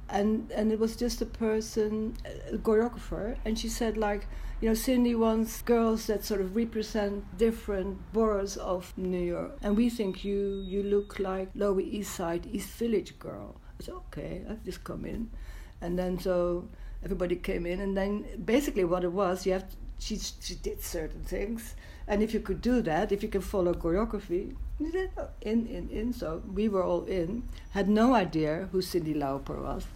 and 0.08 0.50
and 0.54 0.72
it 0.72 0.78
was 0.78 0.96
just 0.96 1.20
a 1.22 1.26
person, 1.26 2.16
a 2.52 2.56
choreographer, 2.58 3.36
and 3.44 3.58
she 3.58 3.68
said 3.68 3.96
like, 3.96 4.26
you 4.60 4.68
know, 4.68 4.74
Cyndi 4.74 5.16
wants 5.18 5.62
girls 5.62 6.06
that 6.06 6.24
sort 6.24 6.40
of 6.40 6.56
represent 6.56 7.24
different 7.38 7.98
boroughs 8.12 8.56
of 8.56 8.92
New 8.96 9.22
York, 9.22 9.56
and 9.62 9.76
we 9.76 9.88
think 9.90 10.24
you 10.24 10.62
you 10.66 10.82
look 10.82 11.18
like 11.18 11.48
Lower 11.54 11.80
East 11.80 12.14
Side, 12.14 12.46
East 12.52 12.70
Village 12.78 13.18
girl. 13.18 13.56
I 13.80 13.84
said 13.84 13.94
okay, 13.94 14.42
I've 14.48 14.64
just 14.64 14.84
come 14.84 15.04
in, 15.04 15.30
and 15.80 15.98
then 15.98 16.18
so 16.18 16.68
everybody 17.04 17.36
came 17.36 17.66
in, 17.66 17.80
and 17.80 17.96
then 17.96 18.24
basically 18.44 18.84
what 18.84 19.04
it 19.04 19.12
was, 19.12 19.46
you 19.46 19.52
have 19.52 19.68
to, 19.68 19.76
she 19.98 20.16
she 20.18 20.54
did 20.54 20.82
certain 20.82 21.22
things 21.22 21.74
and 22.06 22.22
if 22.22 22.34
you 22.34 22.40
could 22.40 22.60
do 22.60 22.82
that, 22.82 23.12
if 23.12 23.22
you 23.22 23.28
can 23.28 23.40
follow 23.40 23.74
choreography, 23.74 24.54
in, 25.42 25.66
in, 25.66 25.88
in. 25.90 26.12
So 26.12 26.42
we 26.52 26.68
were 26.68 26.82
all 26.82 27.04
in, 27.04 27.44
had 27.70 27.88
no 27.88 28.14
idea 28.14 28.68
who 28.72 28.78
Cyndi 28.78 29.14
Lauper 29.14 29.62
was. 29.62 29.86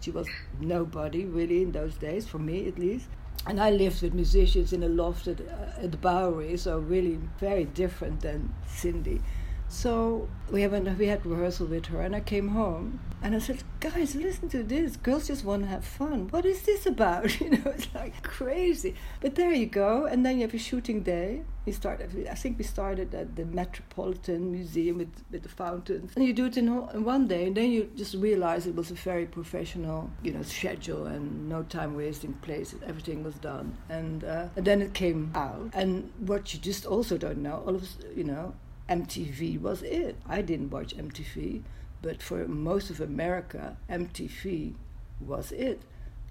She 0.00 0.10
was 0.10 0.28
nobody 0.60 1.24
really 1.24 1.62
in 1.62 1.72
those 1.72 1.94
days, 1.96 2.26
for 2.26 2.38
me 2.38 2.68
at 2.68 2.78
least. 2.78 3.08
And 3.46 3.60
I 3.60 3.70
lived 3.70 4.02
with 4.02 4.14
musicians 4.14 4.72
in 4.72 4.82
a 4.82 4.88
loft 4.88 5.28
at, 5.28 5.40
uh, 5.40 5.82
at 5.82 5.92
the 5.92 5.98
Bowery, 5.98 6.56
so 6.56 6.78
really 6.78 7.18
very 7.38 7.64
different 7.64 8.20
than 8.20 8.54
Cyndi. 8.68 9.20
So 9.68 10.28
we 10.50 10.62
have 10.62 10.98
we 10.98 11.06
had 11.06 11.26
rehearsal 11.26 11.66
with 11.66 11.86
her, 11.86 12.00
and 12.00 12.14
I 12.14 12.20
came 12.20 12.48
home 12.48 13.00
and 13.22 13.34
I 13.34 13.40
said, 13.40 13.64
"Guys, 13.80 14.14
listen 14.14 14.48
to 14.50 14.62
this. 14.62 14.96
Girls 14.96 15.26
just 15.26 15.44
want 15.44 15.62
to 15.64 15.68
have 15.68 15.84
fun. 15.84 16.28
What 16.28 16.46
is 16.46 16.62
this 16.62 16.86
about? 16.86 17.40
You 17.40 17.50
know, 17.50 17.62
it's 17.66 17.92
like 17.94 18.22
crazy." 18.22 18.94
But 19.20 19.34
there 19.34 19.52
you 19.52 19.66
go, 19.66 20.06
and 20.06 20.24
then 20.24 20.36
you 20.36 20.42
have 20.42 20.54
a 20.54 20.58
shooting 20.58 21.02
day, 21.02 21.42
We 21.64 21.72
started. 21.72 22.28
I 22.30 22.34
think 22.34 22.58
we 22.58 22.64
started 22.64 23.12
at 23.14 23.34
the 23.34 23.44
Metropolitan 23.44 24.52
Museum 24.52 24.98
with, 24.98 25.12
with 25.32 25.42
the 25.42 25.48
fountains, 25.48 26.12
and 26.14 26.24
you 26.24 26.32
do 26.32 26.46
it 26.46 26.56
in, 26.56 26.68
in 26.68 27.04
one 27.04 27.26
day, 27.26 27.46
and 27.48 27.56
then 27.56 27.70
you 27.72 27.90
just 27.96 28.14
realize 28.14 28.66
it 28.68 28.76
was 28.76 28.92
a 28.92 28.94
very 28.94 29.26
professional, 29.26 30.10
you 30.22 30.32
know, 30.32 30.42
schedule 30.42 31.06
and 31.06 31.48
no 31.48 31.64
time 31.64 31.96
wasting 31.96 32.34
place. 32.34 32.74
Everything 32.86 33.24
was 33.24 33.34
done, 33.34 33.76
and, 33.88 34.22
uh, 34.22 34.46
and 34.54 34.64
then 34.64 34.80
it 34.80 34.94
came 34.94 35.32
out. 35.34 35.70
And 35.74 36.12
what 36.18 36.54
you 36.54 36.60
just 36.60 36.86
also 36.86 37.18
don't 37.18 37.38
know, 37.38 37.64
all 37.66 37.74
of 37.74 37.84
you 38.14 38.24
know, 38.24 38.54
MTV 38.88 39.60
was 39.60 39.82
it. 39.82 40.16
I 40.26 40.42
didn't 40.42 40.70
watch 40.70 40.96
MTV, 40.96 41.62
but 42.02 42.22
for 42.22 42.46
most 42.46 42.90
of 42.90 43.00
America, 43.00 43.76
MTV 43.90 44.74
was 45.20 45.52
it 45.52 45.82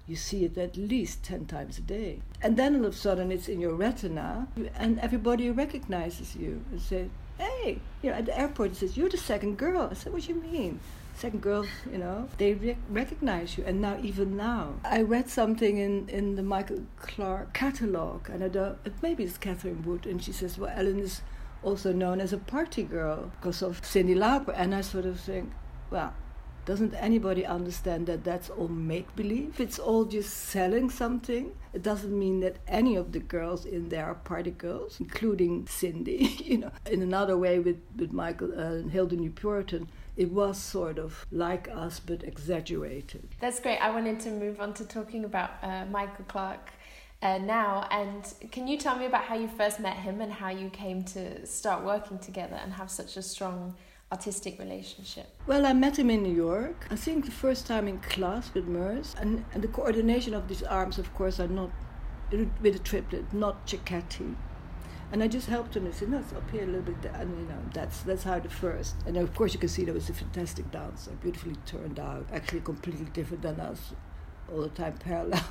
you 0.06 0.16
see 0.16 0.44
it 0.44 0.56
at 0.56 0.76
least 0.76 1.22
10 1.24 1.46
times 1.46 1.78
a 1.78 1.80
day. 1.80 2.20
And 2.40 2.56
then 2.56 2.76
all 2.76 2.86
of 2.86 2.94
a 2.94 2.96
sudden 2.96 3.32
it's 3.32 3.48
in 3.48 3.60
your 3.60 3.74
retina 3.74 4.48
and 4.76 4.98
everybody 5.00 5.50
recognizes 5.50 6.36
you 6.36 6.64
and 6.70 6.80
says, 6.80 7.08
hey, 7.38 7.80
you 8.02 8.10
know, 8.10 8.16
at 8.16 8.26
the 8.26 8.38
airport 8.38 8.72
it 8.72 8.76
says, 8.76 8.96
you're 8.96 9.08
the 9.08 9.16
second 9.16 9.58
girl. 9.58 9.88
I 9.90 9.94
said, 9.94 10.12
what 10.12 10.22
do 10.22 10.32
you 10.32 10.40
mean? 10.40 10.80
Second 11.14 11.40
girl, 11.40 11.66
you 11.90 11.98
know, 11.98 12.28
they 12.36 12.54
re- 12.54 12.76
recognize 12.90 13.56
you. 13.56 13.64
And 13.64 13.80
now, 13.80 13.98
even 14.02 14.36
now, 14.36 14.74
I 14.84 15.00
read 15.00 15.30
something 15.30 15.78
in, 15.78 16.10
in 16.10 16.36
the 16.36 16.42
Michael 16.42 16.84
Clark 16.98 17.54
catalog, 17.54 18.28
and 18.28 18.44
I 18.44 18.48
don't, 18.48 18.76
maybe 19.02 19.24
it's 19.24 19.38
Catherine 19.38 19.82
Wood, 19.82 20.04
and 20.04 20.22
she 20.22 20.32
says, 20.32 20.58
well, 20.58 20.70
Ellen 20.76 20.98
is 20.98 21.22
also 21.66 21.92
known 21.92 22.20
as 22.20 22.32
a 22.32 22.38
party 22.38 22.84
girl 22.84 23.32
because 23.40 23.60
of 23.60 23.82
Cyndi 23.82 24.16
Lauper. 24.16 24.54
And 24.56 24.72
I 24.74 24.82
sort 24.82 25.04
of 25.04 25.18
think, 25.18 25.52
well, 25.90 26.14
doesn't 26.64 26.94
anybody 26.94 27.44
understand 27.44 28.06
that 28.06 28.24
that's 28.24 28.50
all 28.50 28.68
make 28.68 29.14
believe? 29.16 29.60
It's 29.60 29.78
all 29.78 30.04
just 30.04 30.32
selling 30.32 30.90
something. 30.90 31.52
It 31.72 31.82
doesn't 31.82 32.16
mean 32.16 32.40
that 32.40 32.56
any 32.68 32.96
of 32.96 33.12
the 33.12 33.18
girls 33.18 33.64
in 33.64 33.88
there 33.88 34.06
are 34.06 34.14
party 34.14 34.52
girls, 34.52 34.98
including 35.00 35.64
Cyndi. 35.66 36.40
you 36.46 36.58
know, 36.58 36.70
in 36.90 37.02
another 37.02 37.36
way 37.36 37.58
with 37.58 37.80
with 37.96 38.12
Michael 38.12 38.52
uh, 38.56 38.88
Hail 38.88 39.06
the 39.06 39.16
New 39.16 39.30
Puritan, 39.30 39.88
it 40.16 40.30
was 40.32 40.58
sort 40.58 40.98
of 40.98 41.26
like 41.30 41.68
us 41.68 42.00
but 42.00 42.22
exaggerated. 42.24 43.28
That's 43.40 43.60
great. 43.60 43.78
I 43.78 43.90
wanted 43.90 44.18
to 44.20 44.30
move 44.30 44.60
on 44.60 44.72
to 44.74 44.84
talking 44.84 45.24
about 45.24 45.50
uh, 45.62 45.84
Michael 45.86 46.24
Clark. 46.26 46.70
Uh, 47.22 47.38
now, 47.38 47.88
and 47.90 48.34
can 48.52 48.68
you 48.68 48.76
tell 48.76 48.96
me 48.96 49.06
about 49.06 49.24
how 49.24 49.34
you 49.34 49.48
first 49.48 49.80
met 49.80 49.96
him 49.96 50.20
and 50.20 50.32
how 50.32 50.50
you 50.50 50.68
came 50.68 51.02
to 51.02 51.46
start 51.46 51.82
working 51.82 52.18
together 52.18 52.56
and 52.62 52.74
have 52.74 52.90
such 52.90 53.16
a 53.16 53.22
strong 53.22 53.74
artistic 54.12 54.58
relationship? 54.58 55.26
Well, 55.46 55.64
I 55.64 55.72
met 55.72 55.98
him 55.98 56.10
in 56.10 56.22
New 56.22 56.34
York. 56.34 56.86
I 56.90 56.96
think 56.96 57.24
the 57.24 57.30
first 57.30 57.66
time 57.66 57.88
in 57.88 57.98
class 58.00 58.52
with 58.52 58.66
Merce, 58.66 59.14
and, 59.18 59.44
and 59.54 59.62
the 59.62 59.68
coordination 59.68 60.34
of 60.34 60.46
these 60.46 60.62
arms, 60.62 60.98
of 60.98 61.12
course, 61.14 61.40
are 61.40 61.48
not 61.48 61.70
with 62.60 62.76
a 62.76 62.80
triplet, 62.80 63.32
not 63.32 63.66
Cecchetti. 63.66 64.34
And 65.12 65.22
I 65.22 65.28
just 65.28 65.48
helped 65.48 65.76
him. 65.76 65.86
I 65.86 65.92
said, 65.92 66.08
"No, 66.10 66.18
it's 66.18 66.32
up 66.32 66.50
here 66.50 66.64
a 66.64 66.66
little 66.66 66.82
bit." 66.82 67.12
And 67.14 67.30
you 67.38 67.46
know, 67.46 67.60
that's 67.72 68.02
that's 68.02 68.24
how 68.24 68.40
the 68.40 68.48
first. 68.48 68.96
And 69.06 69.16
of 69.16 69.32
course, 69.36 69.54
you 69.54 69.60
can 69.60 69.68
see 69.68 69.84
that 69.84 69.94
was 69.94 70.10
a 70.10 70.12
fantastic 70.12 70.68
dancer, 70.72 71.12
beautifully 71.22 71.54
turned 71.64 72.00
out, 72.00 72.26
actually 72.32 72.62
completely 72.62 73.06
different 73.12 73.42
than 73.42 73.60
us 73.60 73.92
all 74.52 74.62
the 74.62 74.68
time 74.68 74.94
parallel. 75.04 75.44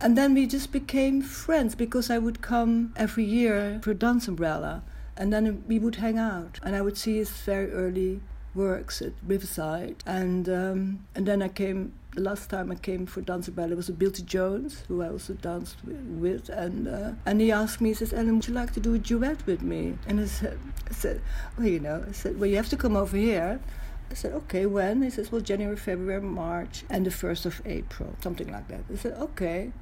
and 0.00 0.16
then 0.16 0.34
we 0.34 0.46
just 0.46 0.72
became 0.72 1.22
friends 1.22 1.74
because 1.74 2.10
I 2.10 2.18
would 2.18 2.40
come 2.40 2.92
every 2.96 3.24
year 3.24 3.80
for 3.82 3.94
Dance 3.94 4.28
Umbrella 4.28 4.82
and 5.20 5.32
then 5.32 5.62
we 5.68 5.78
would 5.78 5.96
hang 5.96 6.18
out, 6.18 6.58
and 6.62 6.74
I 6.74 6.80
would 6.80 6.96
see 6.96 7.18
his 7.18 7.30
very 7.30 7.70
early 7.70 8.20
works 8.54 9.02
at 9.02 9.12
Riverside, 9.24 10.02
and 10.06 10.48
um, 10.48 11.06
and 11.14 11.26
then 11.26 11.42
I 11.42 11.48
came. 11.48 11.92
The 12.12 12.22
last 12.22 12.50
time 12.50 12.72
I 12.72 12.74
came 12.74 13.06
for 13.06 13.20
Dance 13.20 13.46
Umbrella 13.46 13.76
was 13.76 13.86
with 13.86 13.98
Bill 13.98 14.10
T. 14.10 14.24
Jones, 14.24 14.82
who 14.88 15.00
I 15.00 15.10
also 15.10 15.34
danced 15.34 15.76
with, 15.84 16.48
and 16.48 16.88
uh, 16.88 17.12
and 17.26 17.40
he 17.40 17.52
asked 17.52 17.82
me, 17.82 17.90
he 17.90 17.94
says, 17.94 18.14
"Ellen, 18.14 18.36
would 18.36 18.48
you 18.48 18.54
like 18.54 18.72
to 18.72 18.80
do 18.80 18.94
a 18.94 18.98
duet 18.98 19.46
with 19.46 19.62
me?" 19.62 19.98
And 20.08 20.18
I 20.18 20.24
said, 20.24 20.58
I 20.90 20.92
said, 20.92 21.20
well, 21.56 21.68
you 21.68 21.78
know, 21.78 22.04
I 22.08 22.12
said, 22.12 22.40
well, 22.40 22.50
you 22.50 22.56
have 22.56 22.68
to 22.70 22.76
come 22.76 22.96
over 22.96 23.16
here. 23.16 23.60
I 24.10 24.14
said, 24.14 24.32
okay, 24.32 24.66
when? 24.66 25.02
He 25.02 25.10
says, 25.10 25.30
well, 25.30 25.40
January, 25.40 25.76
February, 25.76 26.20
March, 26.20 26.84
and 26.90 27.06
the 27.06 27.10
1st 27.10 27.46
of 27.46 27.62
April, 27.64 28.16
something 28.22 28.50
like 28.50 28.66
that. 28.68 28.80
I 28.92 28.96
said, 28.96 29.12
okay. 29.12 29.72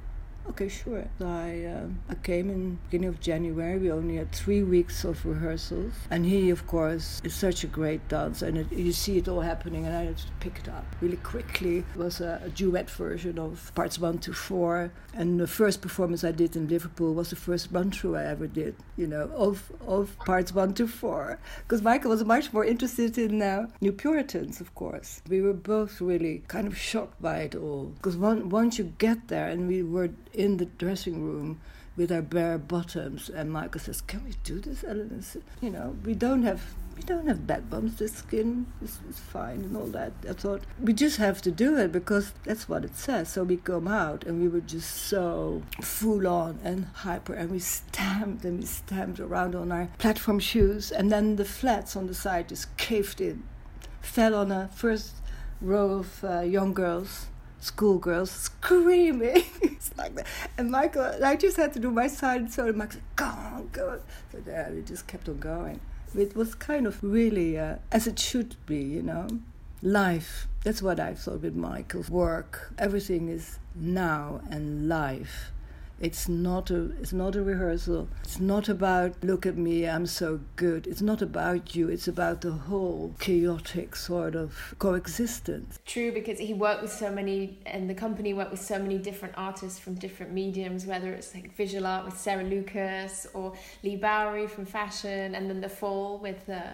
Okay, 0.49 0.67
sure. 0.67 1.05
I 1.21 1.65
um, 1.65 1.99
I 2.09 2.15
came 2.15 2.49
in 2.49 2.79
beginning 2.89 3.09
of 3.09 3.19
January. 3.19 3.77
We 3.77 3.91
only 3.91 4.15
had 4.15 4.31
three 4.31 4.63
weeks 4.63 5.03
of 5.03 5.23
rehearsals, 5.23 5.93
and 6.09 6.25
he, 6.25 6.49
of 6.49 6.65
course, 6.65 7.21
is 7.23 7.35
such 7.35 7.63
a 7.63 7.67
great 7.67 8.07
dancer, 8.09 8.47
and 8.47 8.57
it, 8.57 8.71
you 8.71 8.91
see 8.91 9.19
it 9.19 9.27
all 9.27 9.41
happening, 9.41 9.85
and 9.85 9.95
I 9.95 10.05
had 10.05 10.17
to 10.17 10.25
pick 10.39 10.57
it 10.57 10.67
up 10.67 10.85
really 11.01 11.17
quickly. 11.17 11.77
It 11.77 11.95
was 11.95 12.19
a, 12.19 12.41
a, 12.43 12.49
duet 12.49 12.89
version 12.89 13.37
of 13.37 13.71
parts 13.75 13.99
one 13.99 14.17
to 14.19 14.33
four, 14.33 14.91
and 15.13 15.39
the 15.39 15.47
first 15.47 15.81
performance 15.81 16.23
I 16.23 16.31
did 16.31 16.55
in 16.55 16.67
Liverpool 16.67 17.13
was 17.13 17.29
the 17.29 17.35
first 17.35 17.69
run 17.71 17.91
through 17.91 18.15
I 18.15 18.25
ever 18.25 18.47
did, 18.47 18.75
you 18.97 19.05
know, 19.05 19.29
of 19.35 19.71
of 19.85 20.17
parts 20.25 20.51
one 20.51 20.73
to 20.73 20.87
four, 20.87 21.37
because 21.61 21.83
Michael 21.83 22.09
was 22.09 22.25
much 22.25 22.51
more 22.51 22.65
interested 22.65 23.19
in 23.19 23.39
uh, 23.41 23.67
New 23.81 23.91
Puritans, 23.91 24.59
of 24.59 24.73
course. 24.73 25.21
We 25.29 25.41
were 25.41 25.53
both 25.53 26.01
really 26.01 26.41
kind 26.47 26.65
of 26.65 26.75
shocked 26.75 27.21
by 27.21 27.41
it 27.41 27.55
all, 27.55 27.93
because 27.95 28.17
once 28.17 28.79
you 28.79 28.93
get 28.97 29.27
there, 29.27 29.47
and 29.47 29.67
we 29.67 29.83
were 29.83 30.09
in 30.39 30.57
the 30.57 30.65
dressing 30.65 31.21
room 31.21 31.59
with 31.97 32.11
our 32.11 32.21
bare 32.21 32.57
bottoms. 32.57 33.29
And 33.29 33.51
Michael 33.51 33.81
says, 33.81 34.01
"Can 34.01 34.23
we 34.23 34.33
do 34.43 34.59
this, 34.59 34.83
Ellen?" 34.83 35.23
You 35.61 35.69
know, 35.69 35.97
we 36.05 36.15
don't 36.15 36.43
have 36.43 36.61
we 36.95 37.03
don't 37.03 37.27
have 37.27 37.47
bad 37.47 37.69
bumps. 37.69 37.95
The 37.95 38.07
skin 38.07 38.67
is, 38.81 38.99
is, 39.09 39.19
fine 39.19 39.59
and 39.63 39.77
all 39.77 39.87
that. 39.87 40.11
I 40.29 40.33
thought 40.33 40.63
we 40.81 40.91
just 40.91 41.17
have 41.17 41.41
to 41.43 41.51
do 41.51 41.77
it 41.77 41.93
because 41.93 42.33
that's 42.43 42.67
what 42.67 42.83
it 42.83 42.95
says. 42.97 43.29
So 43.29 43.43
we 43.43 43.57
come 43.57 43.87
out 43.87 44.25
and 44.25 44.41
we 44.41 44.49
were 44.49 44.59
just 44.75 44.91
so 45.07 45.61
full 45.81 46.27
on 46.27 46.59
and 46.63 46.85
hyper, 47.05 47.33
and 47.33 47.51
we 47.51 47.59
stamped 47.59 48.43
and 48.45 48.59
we 48.59 48.65
stamped 48.65 49.19
around 49.19 49.55
on 49.55 49.71
our 49.71 49.89
platform 49.97 50.39
shoes, 50.39 50.91
and 50.91 51.11
then 51.11 51.35
the 51.35 51.45
flats 51.45 51.95
on 51.95 52.07
the 52.07 52.15
side 52.15 52.49
just 52.49 52.75
caved 52.77 53.21
in, 53.21 53.43
fell 54.01 54.35
on 54.35 54.51
a 54.51 54.69
first 54.73 55.15
row 55.61 55.91
of 55.91 56.23
uh, 56.23 56.39
young 56.41 56.73
girls 56.73 57.27
schoolgirls 57.59 58.31
screaming. 58.31 59.43
it's 59.61 59.91
like 59.97 60.15
that. 60.15 60.27
And 60.57 60.71
Michael, 60.71 61.23
I 61.23 61.35
just 61.35 61.57
had 61.57 61.73
to 61.73 61.79
do 61.79 61.91
my 61.91 62.07
side, 62.07 62.51
so 62.51 62.71
Michael 62.73 62.93
said, 62.93 63.03
go 63.15 63.25
on, 63.25 63.69
go 63.71 63.89
on. 63.89 64.01
So 64.31 64.39
yeah, 64.45 64.69
we 64.69 64.81
just 64.81 65.07
kept 65.07 65.29
on 65.29 65.39
going. 65.39 65.79
It 66.17 66.35
was 66.35 66.55
kind 66.55 66.87
of 66.87 67.03
really 67.03 67.57
uh, 67.57 67.75
as 67.91 68.07
it 68.07 68.19
should 68.19 68.55
be, 68.65 68.81
you 68.81 69.03
know. 69.03 69.27
Life. 69.81 70.47
That's 70.63 70.81
what 70.81 70.99
I 70.99 71.13
thought 71.13 71.41
with 71.41 71.55
Michael's 71.55 72.09
work. 72.09 72.73
Everything 72.77 73.29
is 73.29 73.59
now 73.75 74.41
and 74.49 74.89
life. 74.89 75.51
It's 75.99 76.29
not 76.29 76.71
a 76.71 76.91
it's 77.01 77.11
not 77.11 77.35
a 77.35 77.43
rehearsal. 77.43 78.07
It's 78.23 78.39
not 78.39 78.69
about 78.69 79.21
look 79.23 79.45
at 79.45 79.57
me, 79.57 79.87
I'm 79.87 80.05
so 80.05 80.39
good. 80.55 80.87
It's 80.87 81.01
not 81.01 81.21
about 81.21 81.75
you. 81.75 81.89
It's 81.89 82.07
about 82.07 82.41
the 82.41 82.51
whole 82.51 83.13
chaotic 83.19 83.95
sort 83.95 84.35
of 84.35 84.75
coexistence. 84.79 85.79
True, 85.85 86.11
because 86.11 86.39
he 86.39 86.53
worked 86.53 86.81
with 86.81 86.91
so 86.91 87.11
many, 87.11 87.59
and 87.65 87.89
the 87.89 87.93
company 87.93 88.33
worked 88.33 88.51
with 88.51 88.61
so 88.61 88.79
many 88.79 88.97
different 88.97 89.33
artists 89.37 89.79
from 89.79 89.95
different 89.95 90.31
mediums, 90.31 90.85
whether 90.85 91.11
it's 91.11 91.33
like 91.33 91.53
visual 91.55 91.85
art 91.85 92.05
with 92.05 92.17
Sarah 92.17 92.43
Lucas 92.43 93.27
or 93.33 93.53
Leigh 93.83 93.97
Bowery 93.97 94.47
from 94.47 94.65
fashion, 94.65 95.35
and 95.35 95.49
then 95.49 95.61
the 95.61 95.69
fall 95.69 96.17
with. 96.19 96.49
Uh, 96.49 96.71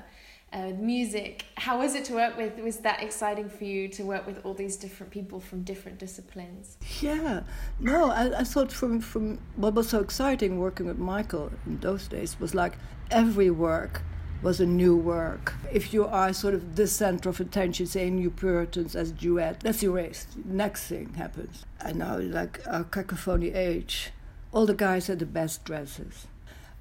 uh, 0.56 0.72
music. 0.80 1.46
How 1.58 1.80
was 1.80 1.96
it 1.96 2.06
to 2.06 2.14
work 2.14 2.38
with? 2.38 2.58
Was 2.60 2.78
that 2.78 3.04
exciting 3.04 3.50
for 3.50 3.66
you 3.66 3.90
to 3.90 4.04
work 4.04 4.26
with 4.26 4.40
all 4.46 4.54
these 4.54 4.78
different 4.78 5.12
people 5.12 5.40
from 5.40 5.64
different 5.64 6.00
disciplines? 6.00 6.78
Yeah, 7.02 7.42
no, 7.80 8.10
I, 8.10 8.40
I 8.40 8.44
thought 8.44 8.72
from 8.72 9.02
from 9.02 9.40
what 9.58 9.74
was 9.74 9.90
so 9.90 10.00
exciting 10.00 10.60
working 10.60 10.86
with 10.86 10.98
Michael 10.98 11.52
in 11.66 11.80
those 11.80 12.08
days 12.08 12.40
was 12.40 12.56
like 12.56 12.78
every 13.12 13.50
work 13.52 14.02
was 14.42 14.62
a 14.62 14.66
new 14.66 14.96
work. 14.96 15.54
If 15.74 15.94
you 15.94 16.06
are 16.06 16.32
sort 16.32 16.54
of 16.54 16.76
the 16.76 16.88
center 16.88 17.30
of 17.30 17.40
attention, 17.40 17.86
say 17.88 18.10
New 18.10 18.30
Puritans 18.30 18.96
as 18.96 19.12
duet, 19.12 19.60
that's 19.60 19.84
erased. 19.84 20.38
Next 20.46 20.88
thing 20.88 21.14
happens. 21.16 21.66
And 21.82 22.00
now, 22.00 22.18
like 22.18 22.62
our 22.66 22.84
caca 22.86 23.18
phoney 23.18 23.54
H, 23.54 24.12
all 24.54 24.66
the 24.66 24.74
guys 24.74 25.08
had 25.08 25.20
the 25.20 25.26
best 25.26 25.66
dresses 25.66 26.28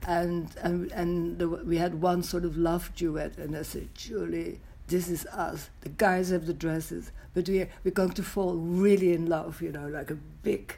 and 0.07 0.55
and 0.63 0.93
and 0.93 1.39
the, 1.39 1.49
we 1.49 1.77
had 1.77 2.01
one 2.01 2.23
sort 2.23 2.45
of 2.45 2.57
love 2.57 2.95
duet, 2.95 3.39
and 3.39 3.57
I 3.57 3.63
said, 3.63 3.95
Julie, 3.95 4.61
this 4.87 5.09
is 5.09 5.27
us. 5.27 5.71
The 5.81 5.89
guys 5.91 6.31
have 6.31 6.47
the 6.47 6.55
dresses, 6.55 7.11
but 7.35 7.49
we 7.49 7.67
we're 7.85 7.91
going 7.91 8.13
to 8.13 8.23
fall 8.23 8.55
really 8.55 9.13
in 9.13 9.27
love, 9.27 9.63
you 9.63 9.73
know, 9.73 9.89
like 9.89 10.11
a 10.11 10.15
big, 10.15 10.77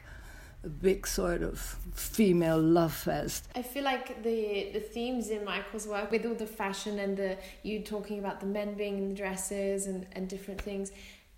a 0.63 0.69
big 0.69 1.05
sort 1.07 1.41
of 1.41 1.59
female 1.93 2.61
love 2.61 2.93
fest. 2.93 3.47
I 3.55 3.61
feel 3.61 3.83
like 3.83 4.23
the 4.23 4.69
the 4.73 4.79
themes 4.79 5.29
in 5.29 5.43
Michael's 5.43 5.87
work, 5.87 6.11
with 6.11 6.25
all 6.25 6.35
the 6.35 6.47
fashion 6.47 6.99
and 6.99 7.17
the 7.17 7.37
you 7.63 7.81
talking 7.81 8.19
about 8.19 8.39
the 8.39 8.47
men 8.47 8.75
being 8.75 8.97
in 8.97 9.09
the 9.09 9.15
dresses 9.15 9.87
and 9.87 10.05
and 10.13 10.29
different 10.29 10.61
things 10.61 10.91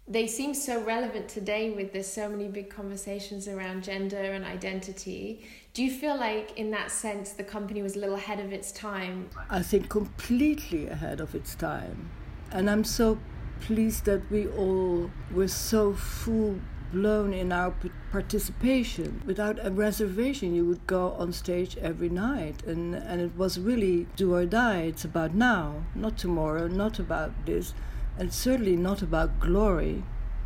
they 0.09 0.25
seem 0.25 0.55
so 0.55 0.83
relevant 0.83 1.29
today 1.29 1.69
with 1.69 1.93
there's 1.93 2.11
so 2.11 2.27
many 2.27 2.47
big 2.47 2.69
conversations 2.69 3.47
around 3.47 3.83
gender 3.83 4.17
and 4.17 4.43
identity. 4.43 5.47
Do 5.73 5.83
you 5.83 5.91
feel 5.91 6.17
like 6.17 6.57
in 6.57 6.71
that 6.71 6.89
sense 6.89 7.33
the 7.33 7.43
company 7.43 7.83
was 7.83 7.95
a 7.95 7.99
little 7.99 8.15
ahead 8.15 8.39
of 8.39 8.51
its 8.51 8.71
time? 8.71 9.29
I 9.51 9.61
think 9.61 9.87
completely 9.87 10.87
ahead 10.87 11.21
of 11.21 11.35
its 11.35 11.53
time. 11.53 12.09
And 12.51 12.67
I'm 12.67 12.83
so 12.83 13.19
pleased 13.61 14.05
that 14.05 14.29
we 14.31 14.47
all 14.47 15.11
were 15.31 15.47
so 15.47 15.93
full 15.93 16.59
blown 16.91 17.31
in 17.33 17.51
our 17.51 17.71
participation. 18.11 19.21
Without 19.27 19.63
a 19.63 19.69
reservation, 19.69 20.55
you 20.55 20.65
would 20.65 20.87
go 20.87 21.11
on 21.11 21.31
stage 21.31 21.77
every 21.77 22.09
night, 22.09 22.63
and 22.65 22.95
and 22.95 23.21
it 23.21 23.35
was 23.37 23.59
really 23.59 24.07
do 24.15 24.33
or 24.33 24.45
die. 24.45 24.81
It's 24.81 25.05
about 25.05 25.35
now, 25.35 25.83
not 25.93 26.17
tomorrow, 26.17 26.67
not 26.67 26.97
about 26.97 27.45
this, 27.45 27.75
and 28.19 28.31
certainly 28.31 28.75
not 28.75 29.01
about 29.01 29.39
glory, 29.39 30.03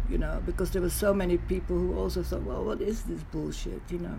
you 0.09 0.17
know, 0.17 0.41
because 0.45 0.71
there 0.71 0.81
were 0.81 0.89
so 0.89 1.13
many 1.13 1.37
people 1.37 1.77
who 1.77 1.97
also 1.97 2.23
thought, 2.23 2.43
well, 2.43 2.63
what 2.63 2.81
is 2.81 3.03
this 3.03 3.21
bullshit, 3.23 3.81
you 3.89 3.99
know? 3.99 4.17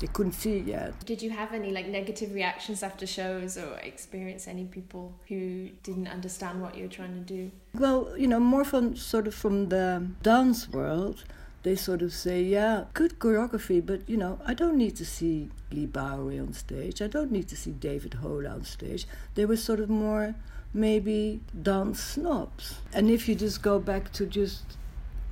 they 0.00 0.06
couldn't 0.08 0.32
see 0.32 0.58
it 0.58 0.66
yet. 0.66 1.04
Did 1.04 1.22
you 1.22 1.30
have 1.30 1.52
any 1.52 1.70
like 1.70 1.88
negative 1.88 2.32
reactions 2.32 2.82
after 2.82 3.06
shows 3.06 3.56
or 3.56 3.78
experience 3.78 4.46
any 4.46 4.64
people 4.64 5.12
who 5.28 5.70
didn't 5.82 6.08
understand 6.08 6.62
what 6.62 6.76
you 6.76 6.84
were 6.84 6.90
trying 6.90 7.14
to 7.14 7.20
do? 7.20 7.50
Well, 7.74 8.14
you 8.16 8.28
know, 8.28 8.40
more 8.40 8.64
from 8.64 8.96
sort 8.96 9.26
of 9.26 9.34
from 9.34 9.68
the 9.68 10.06
dance 10.22 10.68
world, 10.68 11.24
they 11.62 11.74
sort 11.74 12.02
of 12.02 12.12
say, 12.12 12.42
yeah, 12.42 12.84
good 12.94 13.18
choreography, 13.18 13.84
but 13.84 14.08
you 14.08 14.16
know, 14.16 14.38
I 14.46 14.54
don't 14.54 14.76
need 14.76 14.96
to 14.96 15.04
see 15.04 15.50
Leigh 15.72 15.86
Bowery 15.86 16.38
on 16.38 16.52
stage. 16.52 17.02
I 17.02 17.08
don't 17.08 17.32
need 17.32 17.48
to 17.48 17.56
see 17.56 17.72
David 17.72 18.14
Hole 18.14 18.46
on 18.46 18.64
stage. 18.64 19.06
They 19.34 19.44
were 19.44 19.56
sort 19.56 19.80
of 19.80 19.90
more 19.90 20.34
maybe 20.72 21.40
dance 21.62 22.02
snobs. 22.02 22.76
And 22.92 23.10
if 23.10 23.28
you 23.28 23.34
just 23.34 23.62
go 23.62 23.78
back 23.78 24.12
to 24.12 24.26
just 24.26 24.76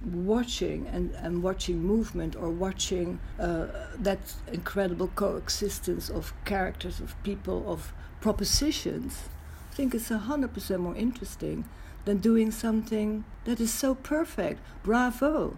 watching 0.04 0.86
and, 0.88 1.10
and 1.22 1.42
watching 1.42 1.82
movement 1.82 2.36
or 2.36 2.50
watching 2.50 3.18
uh, 3.38 3.66
that 3.98 4.18
incredible 4.52 5.08
coexistence 5.08 6.08
of 6.10 6.32
characters, 6.44 7.00
of 7.00 7.20
people, 7.22 7.64
of 7.66 7.92
propositions, 8.20 9.28
I 9.70 9.74
think 9.74 9.94
it's 9.94 10.10
a 10.10 10.18
hundred 10.18 10.54
percent 10.54 10.80
more 10.80 10.94
interesting 10.96 11.64
than 12.04 12.18
doing 12.18 12.50
something 12.50 13.24
that 13.44 13.60
is 13.60 13.72
so 13.72 13.94
perfect. 13.94 14.60
Bravo! 14.82 15.56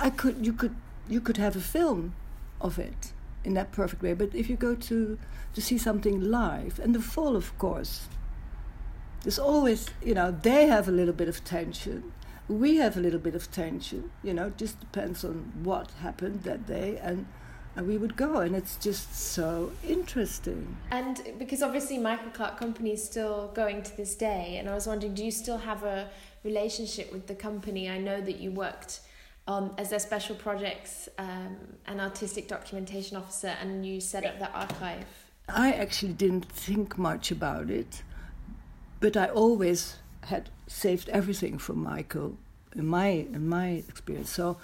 I 0.00 0.10
could, 0.10 0.44
you 0.44 0.52
could, 0.52 0.74
you 1.08 1.20
could 1.20 1.36
have 1.36 1.56
a 1.56 1.60
film 1.60 2.14
of 2.60 2.78
it 2.78 3.12
in 3.44 3.54
that 3.54 3.72
perfect 3.72 4.02
way. 4.02 4.14
But 4.14 4.34
if 4.34 4.48
you 4.48 4.56
go 4.56 4.74
to 4.74 5.18
to 5.54 5.60
see 5.60 5.78
something 5.78 6.20
live, 6.20 6.80
and 6.80 6.94
the 6.94 7.00
fall, 7.00 7.36
of 7.36 7.56
course, 7.58 8.08
there's 9.24 9.38
always, 9.38 9.88
you 10.02 10.14
know, 10.14 10.30
they 10.30 10.66
have 10.66 10.86
a 10.86 10.92
little 10.92 11.14
bit 11.14 11.28
of 11.28 11.42
tension. 11.44 12.12
We 12.46 12.76
have 12.76 12.96
a 12.96 13.00
little 13.00 13.18
bit 13.18 13.34
of 13.34 13.50
tension, 13.50 14.10
you 14.22 14.34
know, 14.34 14.50
just 14.50 14.78
depends 14.78 15.24
on 15.24 15.50
what 15.64 15.90
happened 16.02 16.44
that 16.44 16.66
day 16.66 16.98
and 17.02 17.26
and 17.76 17.88
we 17.88 17.98
would 17.98 18.14
go 18.14 18.36
and 18.36 18.54
it's 18.54 18.76
just 18.76 19.12
so 19.12 19.72
interesting. 19.82 20.76
And 20.92 21.20
because 21.40 21.60
obviously 21.60 21.98
michael 21.98 22.30
clark 22.30 22.56
company 22.56 22.92
is 22.92 23.02
still 23.02 23.50
going 23.52 23.82
to 23.82 23.96
this 23.96 24.14
day 24.14 24.58
and 24.58 24.68
i 24.68 24.74
was 24.74 24.86
wondering 24.86 25.12
do 25.12 25.24
you 25.24 25.32
still 25.32 25.58
have 25.58 25.82
a 25.82 26.08
relationship 26.44 27.10
with 27.12 27.26
the 27.26 27.34
company? 27.34 27.90
I 27.90 27.98
know 27.98 28.20
that 28.20 28.38
you 28.38 28.52
worked 28.52 29.00
um, 29.48 29.74
as 29.78 29.90
their 29.90 29.98
special 29.98 30.36
projects 30.36 31.08
um, 31.18 31.56
and 31.86 32.00
artistic 32.00 32.46
documentation 32.46 33.16
officer 33.16 33.54
and 33.60 33.84
you 33.84 34.00
set 34.00 34.24
up 34.24 34.38
the 34.38 34.50
archive. 34.52 35.06
I 35.48 35.72
actually 35.72 36.12
didn't 36.12 36.46
think 36.46 36.96
much 36.96 37.30
about 37.30 37.70
it 37.70 38.02
but 39.00 39.16
i 39.16 39.26
always 39.26 39.96
had 40.24 40.50
saved 40.66 41.08
everything 41.10 41.58
from 41.58 41.82
Michael 41.82 42.36
in 42.74 42.86
my 42.86 43.08
in 43.08 43.48
my 43.48 43.84
experience. 43.88 44.30
So 44.30 44.56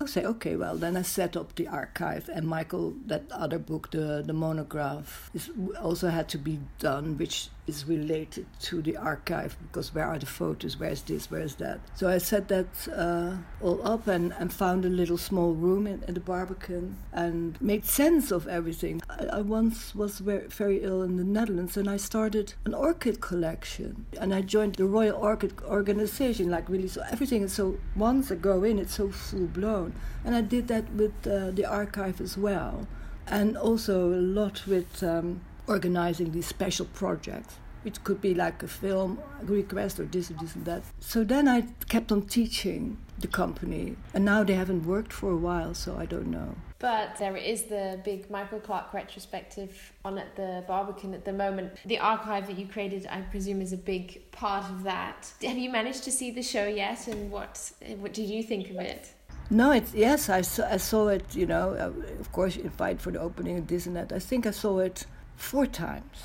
I'll 0.00 0.06
say, 0.06 0.24
okay, 0.24 0.56
well, 0.56 0.76
then 0.76 0.96
I 0.96 1.02
set 1.02 1.36
up 1.36 1.54
the 1.56 1.68
archive, 1.68 2.30
and 2.32 2.46
Michael, 2.46 2.94
that 3.06 3.24
other 3.30 3.58
book, 3.58 3.90
the 3.90 4.22
the 4.24 4.32
monograph, 4.32 5.30
is 5.34 5.50
also 5.80 6.08
had 6.08 6.28
to 6.30 6.38
be 6.38 6.60
done, 6.78 7.18
which 7.18 7.48
is 7.70 7.86
related 7.86 8.46
to 8.68 8.82
the 8.82 8.96
archive 8.96 9.52
because 9.62 9.94
where 9.94 10.08
are 10.12 10.18
the 10.18 10.26
photos, 10.40 10.72
where's 10.80 11.02
this, 11.02 11.30
where's 11.30 11.54
that. 11.64 11.78
So 11.94 12.04
I 12.08 12.18
set 12.18 12.48
that 12.48 12.72
uh, 13.06 13.32
all 13.64 13.80
up 13.86 14.08
and, 14.08 14.26
and 14.40 14.52
found 14.52 14.84
a 14.84 14.88
little 15.00 15.20
small 15.30 15.52
room 15.64 15.86
in, 15.86 16.02
in 16.08 16.14
the 16.14 16.24
Barbican 16.32 16.96
and 17.12 17.60
made 17.60 17.84
sense 17.86 18.26
of 18.32 18.48
everything. 18.58 19.00
I, 19.08 19.38
I 19.38 19.40
once 19.58 19.94
was 19.94 20.18
very, 20.18 20.46
very 20.48 20.78
ill 20.82 21.02
in 21.02 21.16
the 21.16 21.28
Netherlands 21.38 21.76
and 21.76 21.88
I 21.88 21.96
started 21.96 22.54
an 22.64 22.74
orchid 22.74 23.20
collection 23.20 24.06
and 24.20 24.34
I 24.34 24.40
joined 24.42 24.74
the 24.74 24.86
Royal 24.86 25.16
Orchid 25.16 25.54
Organization, 25.62 26.50
like 26.50 26.68
really, 26.68 26.88
so 26.88 27.02
everything 27.10 27.42
is 27.42 27.52
so, 27.52 27.78
once 27.94 28.32
I 28.32 28.34
go 28.34 28.64
in, 28.64 28.78
it's 28.78 28.96
so 28.96 29.10
full 29.10 29.46
blown. 29.46 29.92
And 30.24 30.34
I 30.34 30.40
did 30.40 30.68
that 30.68 30.86
with 30.92 31.14
uh, 31.26 31.52
the 31.52 31.64
archive 31.64 32.20
as 32.20 32.36
well. 32.36 32.88
And 33.26 33.56
also 33.56 34.12
a 34.12 34.22
lot 34.40 34.66
with 34.66 35.02
um, 35.04 35.40
organizing 35.70 36.32
these 36.32 36.46
special 36.46 36.86
projects 36.86 37.56
which 37.82 38.02
could 38.04 38.20
be 38.20 38.34
like 38.34 38.62
a 38.62 38.68
film 38.68 39.18
request 39.42 39.98
or 39.98 40.04
this 40.04 40.30
or 40.30 40.34
this 40.34 40.54
and 40.54 40.64
that. 40.64 40.82
So 41.00 41.24
then 41.24 41.48
I 41.48 41.62
kept 41.88 42.12
on 42.12 42.22
teaching 42.22 42.98
the 43.18 43.26
company, 43.26 43.96
and 44.14 44.24
now 44.24 44.44
they 44.44 44.54
haven't 44.54 44.86
worked 44.86 45.12
for 45.12 45.30
a 45.30 45.36
while, 45.36 45.74
so 45.74 45.96
I 45.96 46.06
don't 46.06 46.28
know. 46.30 46.54
But 46.78 47.16
there 47.18 47.36
is 47.36 47.64
the 47.64 48.00
big 48.04 48.30
Michael 48.30 48.60
Clark 48.60 48.94
retrospective 48.94 49.92
on 50.04 50.16
at 50.16 50.34
the 50.36 50.64
Barbican 50.66 51.12
at 51.12 51.26
the 51.26 51.32
moment. 51.32 51.72
The 51.84 51.98
archive 51.98 52.46
that 52.46 52.58
you 52.58 52.66
created, 52.66 53.06
I 53.10 53.20
presume, 53.20 53.60
is 53.60 53.74
a 53.74 53.76
big 53.76 54.30
part 54.32 54.64
of 54.70 54.82
that. 54.84 55.30
Have 55.42 55.58
you 55.58 55.70
managed 55.70 56.04
to 56.04 56.10
see 56.10 56.30
the 56.30 56.42
show 56.42 56.66
yet, 56.66 57.06
and 57.08 57.30
what 57.30 57.72
what 57.98 58.14
did 58.14 58.28
you 58.28 58.42
think 58.42 58.70
of 58.70 58.76
it? 58.76 59.12
No, 59.50 59.72
it's 59.72 59.92
yes, 59.94 60.28
I 60.30 60.42
saw, 60.42 60.64
I 60.70 60.78
saw 60.78 61.08
it. 61.08 61.34
You 61.34 61.46
know, 61.46 61.70
uh, 61.74 62.20
of 62.20 62.32
course, 62.32 62.56
invite 62.56 63.00
for 63.00 63.10
the 63.10 63.20
opening 63.20 63.56
and 63.58 63.68
this 63.68 63.84
and 63.86 63.96
that. 63.96 64.12
I 64.12 64.18
think 64.18 64.46
I 64.46 64.52
saw 64.52 64.78
it 64.78 65.04
four 65.40 65.66
times, 65.66 66.18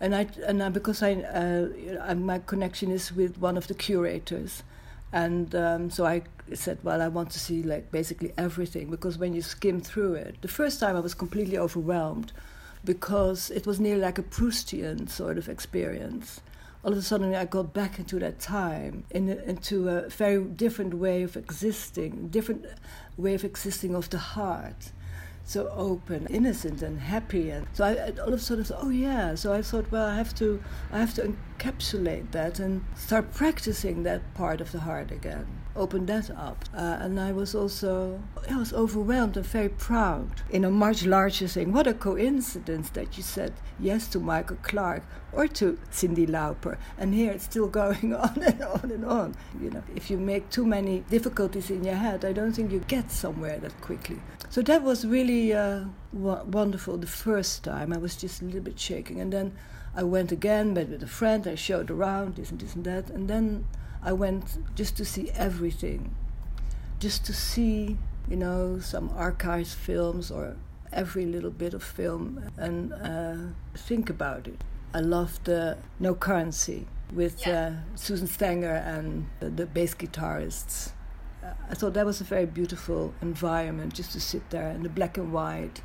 and 0.00 0.14
I 0.14 0.26
and 0.46 0.62
I, 0.62 0.68
because 0.68 1.02
I 1.02 1.14
uh, 1.14 2.14
my 2.14 2.38
connection 2.40 2.90
is 2.90 3.12
with 3.12 3.38
one 3.38 3.56
of 3.56 3.66
the 3.68 3.74
curators, 3.74 4.62
and 5.12 5.54
um, 5.54 5.90
so 5.90 6.04
I 6.04 6.22
said, 6.54 6.78
well, 6.82 7.00
I 7.00 7.08
want 7.08 7.30
to 7.30 7.38
see 7.38 7.62
like 7.62 7.90
basically 7.90 8.32
everything. 8.36 8.90
Because 8.90 9.18
when 9.18 9.32
you 9.34 9.42
skim 9.42 9.80
through 9.80 10.14
it, 10.14 10.36
the 10.42 10.48
first 10.48 10.80
time 10.80 10.96
I 10.96 11.00
was 11.00 11.14
completely 11.14 11.58
overwhelmed 11.58 12.32
because 12.84 13.50
it 13.50 13.66
was 13.66 13.80
nearly 13.80 14.00
like 14.00 14.18
a 14.18 14.22
Proustian 14.22 15.08
sort 15.08 15.38
of 15.38 15.48
experience. 15.48 16.40
All 16.84 16.92
of 16.92 16.98
a 16.98 17.02
sudden, 17.02 17.34
I 17.34 17.44
got 17.44 17.74
back 17.74 17.98
into 17.98 18.20
that 18.20 18.38
time, 18.38 19.04
in, 19.10 19.28
into 19.28 19.88
a 19.88 20.08
very 20.08 20.42
different 20.44 20.94
way 20.94 21.22
of 21.22 21.36
existing, 21.36 22.28
different 22.28 22.66
way 23.16 23.34
of 23.34 23.44
existing 23.44 23.96
of 23.96 24.10
the 24.10 24.18
heart 24.18 24.92
so 25.48 25.68
open, 25.74 26.26
innocent, 26.28 26.82
and 26.82 27.00
happy. 27.00 27.50
And 27.50 27.66
so 27.72 27.84
I, 27.84 28.10
all 28.20 28.34
of 28.34 28.34
a 28.34 28.38
sudden 28.38 28.66
oh 28.76 28.90
yeah. 28.90 29.34
So 29.34 29.52
I 29.52 29.62
thought, 29.62 29.90
well, 29.90 30.06
I 30.06 30.16
have 30.16 30.34
to, 30.36 30.62
I 30.92 30.98
have 30.98 31.14
to 31.14 31.34
encapsulate 31.58 32.32
that 32.32 32.58
and 32.58 32.84
start 32.96 33.32
practicing 33.32 34.02
that 34.02 34.34
part 34.34 34.60
of 34.60 34.72
the 34.72 34.80
heart 34.80 35.10
again. 35.10 35.46
Open 35.78 36.06
that 36.06 36.28
up, 36.30 36.64
uh, 36.74 36.98
and 37.00 37.20
I 37.20 37.30
was 37.30 37.54
also, 37.54 38.20
I 38.50 38.56
was 38.56 38.72
overwhelmed 38.72 39.36
and 39.36 39.46
very 39.46 39.68
proud 39.68 40.42
in 40.50 40.64
a 40.64 40.70
much 40.70 41.06
larger 41.06 41.46
thing. 41.46 41.72
What 41.72 41.86
a 41.86 41.94
coincidence 41.94 42.90
that 42.90 43.16
you 43.16 43.22
said 43.22 43.52
yes 43.78 44.08
to 44.08 44.18
Michael 44.18 44.58
Clark 44.62 45.04
or 45.32 45.46
to 45.46 45.78
Cyndi 45.92 46.26
Lauper, 46.28 46.78
and 46.98 47.14
here 47.14 47.30
it's 47.30 47.44
still 47.44 47.68
going 47.82 48.12
on 48.12 48.42
and 48.42 48.60
on 48.60 48.90
and 48.90 49.04
on. 49.04 49.34
You 49.60 49.70
know, 49.70 49.84
if 49.94 50.10
you 50.10 50.18
make 50.18 50.50
too 50.50 50.66
many 50.66 51.04
difficulties 51.10 51.70
in 51.70 51.84
your 51.84 51.94
head, 51.94 52.24
I 52.24 52.32
don't 52.32 52.52
think 52.52 52.72
you 52.72 52.80
get 52.80 53.12
somewhere 53.12 53.58
that 53.60 53.80
quickly. 53.80 54.20
So 54.50 54.62
that 54.62 54.82
was 54.82 55.06
really 55.06 55.52
uh, 55.52 55.84
wonderful 56.12 56.96
the 56.96 57.06
first 57.06 57.62
time. 57.62 57.92
I 57.92 57.98
was 57.98 58.16
just 58.16 58.42
a 58.42 58.44
little 58.46 58.62
bit 58.62 58.80
shaking. 58.80 59.20
And 59.20 59.32
then 59.32 59.52
I 59.94 60.02
went 60.02 60.32
again, 60.32 60.72
met 60.74 60.88
with 60.88 61.02
a 61.02 61.06
friend, 61.06 61.46
I 61.46 61.54
showed 61.54 61.90
around 61.90 62.36
this 62.36 62.50
and 62.50 62.58
this 62.60 62.74
and 62.74 62.84
that. 62.84 63.10
And 63.10 63.28
then 63.28 63.66
I 64.02 64.12
went 64.12 64.58
just 64.74 64.96
to 64.96 65.04
see 65.04 65.30
everything, 65.30 66.14
just 66.98 67.24
to 67.26 67.32
see, 67.32 67.96
you 68.28 68.36
know, 68.36 68.78
some 68.78 69.10
archives 69.16 69.74
films 69.74 70.30
or 70.30 70.56
every 70.92 71.26
little 71.26 71.50
bit 71.50 71.74
of 71.74 71.82
film 71.82 72.50
and 72.56 72.92
uh, 72.92 73.36
think 73.76 74.08
about 74.10 74.46
it. 74.46 74.62
I 74.94 75.00
loved 75.00 75.44
the 75.44 75.76
No 76.00 76.14
Currency 76.14 76.86
with 77.12 77.46
yeah. 77.46 77.66
uh, 77.66 77.96
Susan 77.96 78.26
Stenger 78.26 78.74
and 78.74 79.26
the, 79.40 79.50
the 79.50 79.66
bass 79.66 79.94
guitarists. 79.94 80.92
I 81.70 81.74
thought 81.74 81.94
that 81.94 82.04
was 82.04 82.20
a 82.20 82.24
very 82.24 82.46
beautiful 82.46 83.14
environment 83.22 83.94
just 83.94 84.12
to 84.12 84.20
sit 84.20 84.48
there 84.50 84.70
in 84.70 84.82
the 84.82 84.88
black 84.88 85.16
and 85.16 85.32
white. 85.32 85.82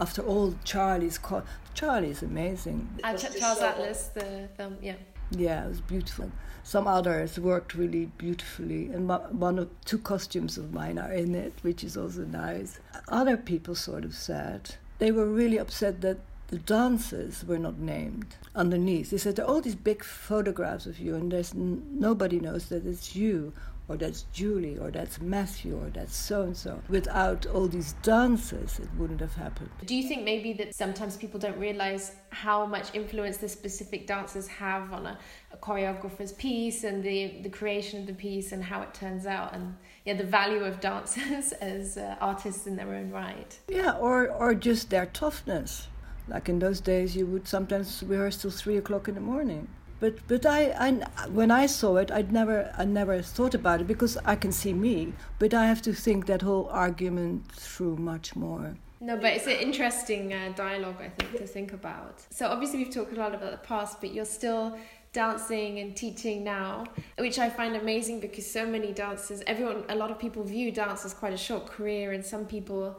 After 0.00 0.22
all, 0.22 0.54
Charlie's 0.64 1.18
call. 1.18 1.42
Charlie 1.74 2.10
is 2.10 2.22
amazing. 2.22 2.88
Uh, 3.02 3.16
Charles 3.16 3.58
so 3.58 3.66
Atlas, 3.66 4.08
the 4.14 4.48
film, 4.56 4.76
yeah. 4.82 4.94
Yeah, 5.30 5.64
it 5.64 5.68
was 5.68 5.80
beautiful. 5.80 6.30
Some 6.62 6.86
others 6.86 7.38
worked 7.38 7.74
really 7.74 8.06
beautifully, 8.18 8.86
and 8.86 9.08
one 9.08 9.58
of 9.58 9.68
two 9.84 9.98
costumes 9.98 10.58
of 10.58 10.72
mine 10.72 10.98
are 10.98 11.12
in 11.12 11.34
it, 11.34 11.54
which 11.62 11.82
is 11.84 11.96
also 11.96 12.24
nice. 12.24 12.80
Other 13.08 13.36
people 13.36 13.74
sort 13.74 14.04
of 14.04 14.14
said 14.14 14.76
they 14.98 15.12
were 15.12 15.26
really 15.26 15.58
upset 15.58 16.00
that 16.02 16.18
the 16.48 16.58
dancers 16.58 17.44
were 17.44 17.58
not 17.58 17.78
named 17.78 18.36
underneath. 18.54 19.10
They 19.10 19.18
said 19.18 19.36
there 19.36 19.44
are 19.44 19.48
all 19.48 19.60
these 19.60 19.74
big 19.74 20.04
photographs 20.04 20.86
of 20.86 20.98
you, 20.98 21.14
and 21.14 21.30
there's 21.32 21.52
n- 21.54 21.84
nobody 21.92 22.38
knows 22.38 22.68
that 22.68 22.86
it's 22.86 23.16
you 23.16 23.52
or 23.88 23.96
that's 23.96 24.22
Julie, 24.32 24.78
or 24.78 24.90
that's 24.90 25.20
Matthew, 25.20 25.78
or 25.78 25.90
that's 25.90 26.16
so 26.16 26.42
and 26.42 26.56
so. 26.56 26.80
Without 26.88 27.46
all 27.46 27.68
these 27.68 27.92
dances, 28.02 28.80
it 28.80 28.88
wouldn't 28.98 29.20
have 29.20 29.34
happened. 29.34 29.70
Do 29.84 29.94
you 29.94 30.08
think 30.08 30.24
maybe 30.24 30.52
that 30.54 30.74
sometimes 30.74 31.16
people 31.16 31.38
don't 31.38 31.58
realize 31.58 32.16
how 32.30 32.66
much 32.66 32.94
influence 32.94 33.36
the 33.36 33.48
specific 33.48 34.06
dancers 34.06 34.48
have 34.48 34.92
on 34.92 35.06
a, 35.06 35.18
a 35.52 35.56
choreographer's 35.58 36.32
piece 36.32 36.82
and 36.82 37.02
the, 37.02 37.38
the 37.42 37.48
creation 37.48 38.00
of 38.00 38.06
the 38.08 38.14
piece 38.14 38.50
and 38.50 38.62
how 38.62 38.82
it 38.82 38.92
turns 38.92 39.24
out, 39.24 39.54
and 39.54 39.76
yeah, 40.04 40.14
the 40.14 40.24
value 40.24 40.64
of 40.64 40.80
dancers 40.80 41.52
as 41.60 41.96
uh, 41.96 42.16
artists 42.20 42.66
in 42.66 42.74
their 42.74 42.92
own 42.92 43.10
right? 43.10 43.58
Yeah, 43.68 43.92
or, 43.92 44.28
or 44.28 44.54
just 44.54 44.90
their 44.90 45.06
toughness. 45.06 45.88
Like 46.28 46.48
in 46.48 46.58
those 46.58 46.80
days, 46.80 47.14
you 47.14 47.24
would 47.26 47.46
sometimes 47.46 48.02
rehearse 48.02 48.36
till 48.36 48.50
three 48.50 48.76
o'clock 48.78 49.06
in 49.06 49.14
the 49.14 49.20
morning 49.20 49.68
but 50.00 50.14
but 50.28 50.46
I, 50.46 50.70
I 50.72 51.28
when 51.28 51.50
I 51.50 51.66
saw 51.66 51.96
it, 51.96 52.10
I'd 52.10 52.32
never 52.32 52.72
I 52.76 52.84
never 52.84 53.22
thought 53.22 53.54
about 53.54 53.80
it 53.80 53.86
because 53.86 54.16
I 54.24 54.36
can 54.36 54.52
see 54.52 54.72
me, 54.72 55.12
but 55.38 55.54
I 55.54 55.66
have 55.66 55.82
to 55.82 55.92
think 55.92 56.26
that 56.26 56.42
whole 56.42 56.68
argument 56.70 57.50
through 57.52 57.96
much 57.96 58.36
more. 58.36 58.76
No, 59.00 59.16
but 59.16 59.34
it's 59.34 59.46
an 59.46 59.52
interesting 59.52 60.32
uh, 60.32 60.52
dialogue, 60.56 60.96
I 61.00 61.10
think, 61.10 61.36
to 61.36 61.46
think 61.46 61.72
about. 61.72 62.24
So 62.30 62.48
obviously 62.48 62.78
we've 62.78 62.94
talked 62.94 63.12
a 63.12 63.16
lot 63.16 63.34
about 63.34 63.50
the 63.50 63.58
past, 63.58 64.00
but 64.00 64.14
you're 64.14 64.24
still 64.24 64.78
dancing 65.12 65.78
and 65.80 65.94
teaching 65.94 66.42
now, 66.42 66.84
which 67.18 67.38
I 67.38 67.50
find 67.50 67.76
amazing 67.76 68.20
because 68.20 68.50
so 68.50 68.66
many 68.66 68.92
dancers, 68.92 69.42
everyone, 69.46 69.84
a 69.90 69.94
lot 69.94 70.10
of 70.10 70.18
people 70.18 70.42
view 70.44 70.72
dance 70.72 71.04
as 71.04 71.12
quite 71.12 71.34
a 71.34 71.38
short 71.38 71.66
career, 71.66 72.12
and 72.12 72.24
some 72.24 72.46
people 72.46 72.98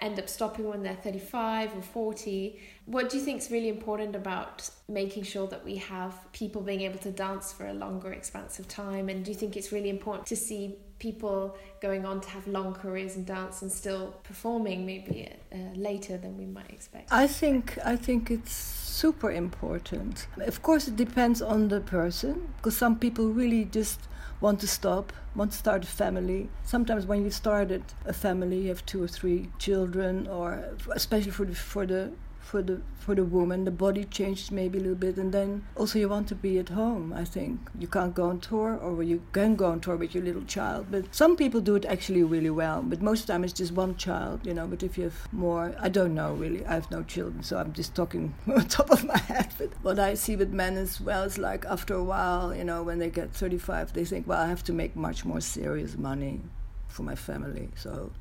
end 0.00 0.18
up 0.18 0.28
stopping 0.28 0.68
when 0.68 0.82
they're 0.82 0.94
35 0.94 1.76
or 1.76 1.82
40. 1.82 2.60
What 2.86 3.08
do 3.08 3.16
you 3.16 3.22
think 3.22 3.40
is 3.40 3.50
really 3.50 3.68
important 3.68 4.14
about 4.16 4.68
making 4.88 5.22
sure 5.22 5.46
that 5.48 5.64
we 5.64 5.76
have 5.76 6.14
people 6.32 6.62
being 6.62 6.82
able 6.82 6.98
to 6.98 7.10
dance 7.10 7.52
for 7.52 7.66
a 7.66 7.72
longer 7.72 8.12
expanse 8.12 8.58
of 8.58 8.68
time? 8.68 9.08
And 9.08 9.24
do 9.24 9.30
you 9.30 9.36
think 9.36 9.56
it's 9.56 9.72
really 9.72 9.90
important 9.90 10.26
to 10.26 10.36
see 10.36 10.76
people 10.98 11.56
going 11.80 12.04
on 12.04 12.20
to 12.20 12.28
have 12.28 12.46
long 12.46 12.74
careers 12.74 13.16
in 13.16 13.24
dance 13.24 13.62
and 13.62 13.70
still 13.70 14.14
performing 14.22 14.84
maybe 14.86 15.30
uh, 15.52 15.56
later 15.74 16.16
than 16.16 16.36
we 16.36 16.46
might 16.46 16.70
expect? 16.70 17.12
I 17.12 17.26
think 17.26 17.78
I 17.84 17.96
think 17.96 18.30
it's 18.30 18.52
super 18.52 19.30
important. 19.30 20.26
Of 20.38 20.62
course, 20.62 20.88
it 20.88 20.96
depends 20.96 21.42
on 21.42 21.68
the 21.68 21.80
person 21.80 22.52
because 22.56 22.76
some 22.76 22.98
people 22.98 23.28
really 23.28 23.64
just 23.64 24.00
want 24.44 24.60
to 24.60 24.68
stop, 24.68 25.10
want 25.34 25.50
to 25.52 25.56
start 25.56 25.82
a 25.82 25.86
family. 25.86 26.50
Sometimes 26.64 27.06
when 27.06 27.24
you 27.24 27.30
started 27.30 27.82
a 28.04 28.12
family, 28.12 28.58
you 28.64 28.68
have 28.68 28.84
two 28.84 29.02
or 29.02 29.08
three 29.08 29.48
children, 29.58 30.26
or 30.26 30.48
especially 30.92 31.30
for 31.30 31.46
the 31.46 31.54
for 31.54 31.86
the 31.86 32.02
for 32.44 32.60
the 32.62 32.80
for 32.98 33.14
the 33.14 33.24
woman 33.24 33.64
the 33.64 33.70
body 33.70 34.04
changes 34.04 34.50
maybe 34.50 34.78
a 34.78 34.80
little 34.80 34.94
bit 34.94 35.16
and 35.16 35.32
then 35.32 35.64
also 35.76 35.98
you 35.98 36.08
want 36.08 36.28
to 36.28 36.34
be 36.34 36.58
at 36.58 36.68
home 36.68 37.12
i 37.12 37.24
think. 37.24 37.58
You 37.78 37.88
can't 37.88 38.14
go 38.14 38.24
on 38.28 38.40
tour 38.40 38.76
or 38.76 39.02
you 39.02 39.22
can 39.32 39.56
go 39.56 39.66
on 39.66 39.80
tour 39.80 39.96
with 39.96 40.14
your 40.14 40.22
little 40.24 40.44
child 40.44 40.86
but 40.90 41.14
some 41.14 41.36
people 41.36 41.60
do 41.60 41.74
it 41.74 41.84
actually 41.86 42.22
really 42.22 42.50
well 42.50 42.82
but 42.82 43.00
most 43.00 43.20
of 43.20 43.26
the 43.26 43.32
time 43.32 43.44
it's 43.44 43.52
just 43.52 43.72
one 43.72 43.96
child 43.96 44.46
you 44.46 44.54
know 44.54 44.66
but 44.66 44.82
if 44.82 44.98
you 44.98 45.04
have 45.04 45.32
more 45.32 45.74
i 45.80 45.88
don't 45.88 46.14
know 46.14 46.34
really. 46.34 46.64
I 46.66 46.74
have 46.74 46.90
no 46.90 47.02
children 47.02 47.42
so 47.42 47.58
i'm 47.58 47.72
just 47.72 47.94
talking 47.94 48.34
on 48.46 48.68
top 48.68 48.90
of 48.90 49.04
my 49.04 49.18
head 49.18 49.52
but 49.58 49.70
what 49.82 49.98
i 49.98 50.14
see 50.14 50.36
with 50.36 50.52
men 50.52 50.76
as 50.76 51.00
well 51.00 51.22
is 51.24 51.38
like 51.38 51.64
after 51.64 51.94
a 51.94 52.04
while 52.04 52.54
you 52.54 52.64
know 52.64 52.82
when 52.82 52.98
they 52.98 53.10
get 53.10 53.32
35 53.32 53.94
they 53.94 54.04
think 54.04 54.26
well 54.26 54.40
i 54.40 54.46
have 54.46 54.64
to 54.64 54.72
make 54.72 54.94
much 54.94 55.24
more 55.24 55.40
serious 55.40 55.96
money 55.96 56.40
for 56.88 57.02
my 57.02 57.14
family 57.14 57.68
so 57.74 58.12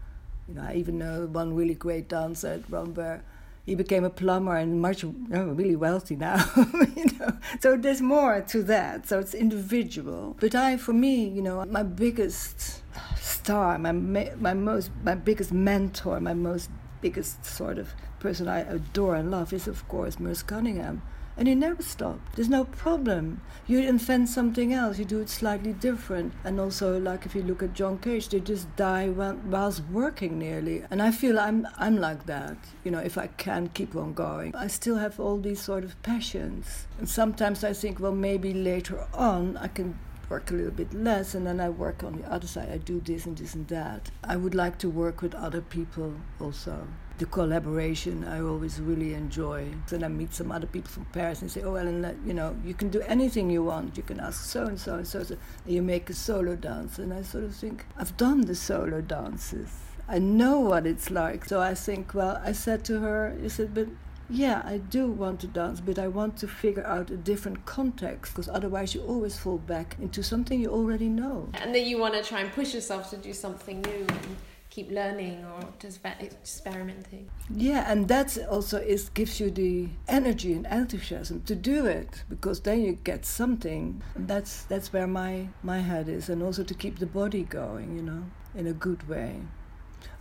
you 0.47 0.55
know 0.55 0.63
i 0.63 0.73
even 0.75 0.97
know 0.97 1.27
one 1.27 1.53
really 1.53 1.75
great 1.75 2.07
dancer 2.07 2.53
at 2.53 2.69
Rambert 2.69 3.21
he 3.65 3.75
became 3.75 4.03
a 4.03 4.09
plumber 4.09 4.55
and 4.55 4.81
much 4.81 5.03
really 5.03 5.75
wealthy 5.75 6.15
now 6.15 6.43
you 6.95 7.05
know. 7.17 7.37
So 7.61 7.77
there's 7.77 8.01
more 8.01 8.41
to 8.41 8.63
that. 8.63 9.07
So 9.07 9.19
it's 9.19 9.33
individual. 9.33 10.35
But 10.39 10.55
i 10.55 10.77
for 10.77 10.93
me 10.93 11.27
you 11.27 11.41
know 11.41 11.63
my 11.65 11.83
biggest 11.83 12.81
star 13.17 13.77
my 13.77 13.91
my 13.91 14.53
most 14.53 14.91
my 15.03 15.15
biggest 15.15 15.51
mentor 15.51 16.19
my 16.19 16.33
most 16.33 16.69
biggest 17.01 17.45
sort 17.45 17.77
of 17.77 17.93
person 18.19 18.47
i 18.47 18.59
adore 18.59 19.15
and 19.15 19.29
love 19.29 19.51
is 19.51 19.67
of 19.67 19.85
course 19.89 20.19
merce 20.19 20.41
cunningham 20.43 21.01
and 21.37 21.47
you 21.47 21.55
never 21.55 21.81
stop. 21.81 22.19
There's 22.35 22.49
no 22.49 22.65
problem. 22.65 23.41
You 23.65 23.79
invent 23.79 24.29
something 24.29 24.73
else, 24.73 24.99
you 24.99 25.05
do 25.05 25.19
it 25.19 25.29
slightly 25.29 25.73
different. 25.73 26.33
And 26.43 26.59
also, 26.59 26.99
like 26.99 27.25
if 27.25 27.33
you 27.33 27.43
look 27.43 27.63
at 27.63 27.73
John 27.73 27.97
Cage, 27.97 28.29
they 28.29 28.39
just 28.39 28.73
die 28.75 29.09
whilst 29.09 29.83
working 29.91 30.37
nearly. 30.37 30.83
And 30.91 31.01
I 31.01 31.11
feel 31.11 31.39
I'm, 31.39 31.67
I'm 31.77 31.97
like 31.97 32.25
that. 32.25 32.57
You 32.83 32.91
know, 32.91 32.99
if 32.99 33.17
I 33.17 33.27
can 33.27 33.69
keep 33.69 33.95
on 33.95 34.13
going, 34.13 34.55
I 34.55 34.67
still 34.67 34.97
have 34.97 35.19
all 35.19 35.37
these 35.37 35.61
sort 35.61 35.83
of 35.83 36.01
passions. 36.03 36.87
And 36.99 37.07
sometimes 37.07 37.63
I 37.63 37.73
think, 37.73 37.99
well, 37.99 38.11
maybe 38.11 38.53
later 38.53 39.05
on 39.13 39.57
I 39.57 39.67
can 39.67 39.97
work 40.33 40.49
a 40.49 40.53
little 40.53 40.71
bit 40.71 40.91
less 40.93 41.35
and 41.35 41.45
then 41.45 41.59
I 41.59 41.69
work 41.69 42.03
on 42.03 42.13
the 42.19 42.25
other 42.31 42.47
side. 42.47 42.69
I 42.71 42.77
do 42.77 42.99
this 42.99 43.25
and 43.27 43.37
this 43.37 43.53
and 43.53 43.67
that. 43.67 44.09
I 44.23 44.35
would 44.35 44.55
like 44.55 44.77
to 44.79 44.89
work 44.89 45.21
with 45.21 45.35
other 45.35 45.61
people 45.61 46.09
also 46.39 46.87
the 47.19 47.25
collaboration 47.27 48.23
I 48.35 48.41
always 48.41 48.81
really 48.81 49.13
enjoy. 49.13 49.67
Then 49.89 50.03
I 50.03 50.07
meet 50.07 50.33
some 50.33 50.51
other 50.51 50.65
people 50.65 50.89
from 50.89 51.05
Paris 51.17 51.41
and 51.43 51.51
say, 51.51 51.61
"Oh, 51.61 51.75
Ellen, 51.75 51.99
you 52.25 52.33
know, 52.33 52.55
you 52.65 52.73
can 52.73 52.89
do 52.89 53.01
anything 53.15 53.51
you 53.51 53.63
want. 53.63 53.97
You 53.97 54.03
can 54.03 54.19
ask 54.19 54.43
so 54.43 54.65
and 54.65 54.79
so 54.79 54.95
and 54.95 55.07
so, 55.07 55.19
and 55.19 55.37
you 55.75 55.83
make 55.83 56.09
a 56.09 56.13
solo 56.13 56.55
dance." 56.55 56.97
And 56.97 57.13
I 57.13 57.21
sort 57.21 57.43
of 57.43 57.55
think 57.55 57.85
I've 57.99 58.15
done 58.17 58.41
the 58.41 58.55
solo 58.55 58.99
dances. 59.01 59.71
I 60.15 60.19
know 60.19 60.59
what 60.59 60.87
it's 60.87 61.09
like. 61.11 61.45
So 61.45 61.61
I 61.61 61.75
think, 61.75 62.13
well, 62.13 62.41
I 62.43 62.51
said 62.51 62.83
to 62.85 62.99
her, 63.05 63.19
"I 63.45 63.47
said, 63.47 63.69
but 63.73 63.87
yeah, 64.29 64.61
I 64.65 64.77
do 64.77 65.07
want 65.07 65.39
to 65.41 65.47
dance, 65.47 65.79
but 65.81 65.99
I 65.99 66.07
want 66.07 66.37
to 66.37 66.47
figure 66.47 66.85
out 66.85 67.09
a 67.09 67.17
different 67.17 67.65
context 67.65 68.33
because 68.33 68.49
otherwise 68.49 68.95
you 68.95 69.01
always 69.01 69.37
fall 69.37 69.57
back 69.57 69.97
into 69.99 70.23
something 70.23 70.59
you 70.59 70.69
already 70.69 71.09
know. 71.09 71.49
And 71.53 71.73
then 71.73 71.85
you 71.85 71.97
want 71.97 72.13
to 72.15 72.23
try 72.23 72.41
and 72.41 72.51
push 72.51 72.73
yourself 72.73 73.09
to 73.11 73.17
do 73.17 73.33
something 73.33 73.81
new 73.81 74.05
and 74.07 74.37
keep 74.73 74.89
learning 74.89 75.45
or 75.45 75.67
just 75.79 75.99
experimenting. 76.03 77.29
Yeah, 77.53 77.91
and 77.91 78.07
that 78.07 78.37
also 78.49 78.79
is 78.79 79.09
gives 79.09 79.39
you 79.39 79.51
the 79.51 79.89
energy 80.07 80.53
and 80.53 80.65
enthusiasm 80.65 81.43
to 81.43 81.55
do 81.55 81.85
it 81.85 82.23
because 82.27 82.61
then 82.61 82.81
you 82.81 82.93
get 83.03 83.25
something. 83.25 84.01
And 84.15 84.27
that's 84.27 84.63
that's 84.63 84.91
where 84.91 85.07
my 85.07 85.47
my 85.61 85.79
head 85.79 86.09
is, 86.09 86.29
and 86.29 86.41
also 86.41 86.63
to 86.63 86.73
keep 86.73 86.97
the 86.97 87.05
body 87.05 87.43
going, 87.43 87.95
you 87.95 88.01
know, 88.01 88.23
in 88.55 88.65
a 88.67 88.73
good 88.73 89.07
way. 89.07 89.41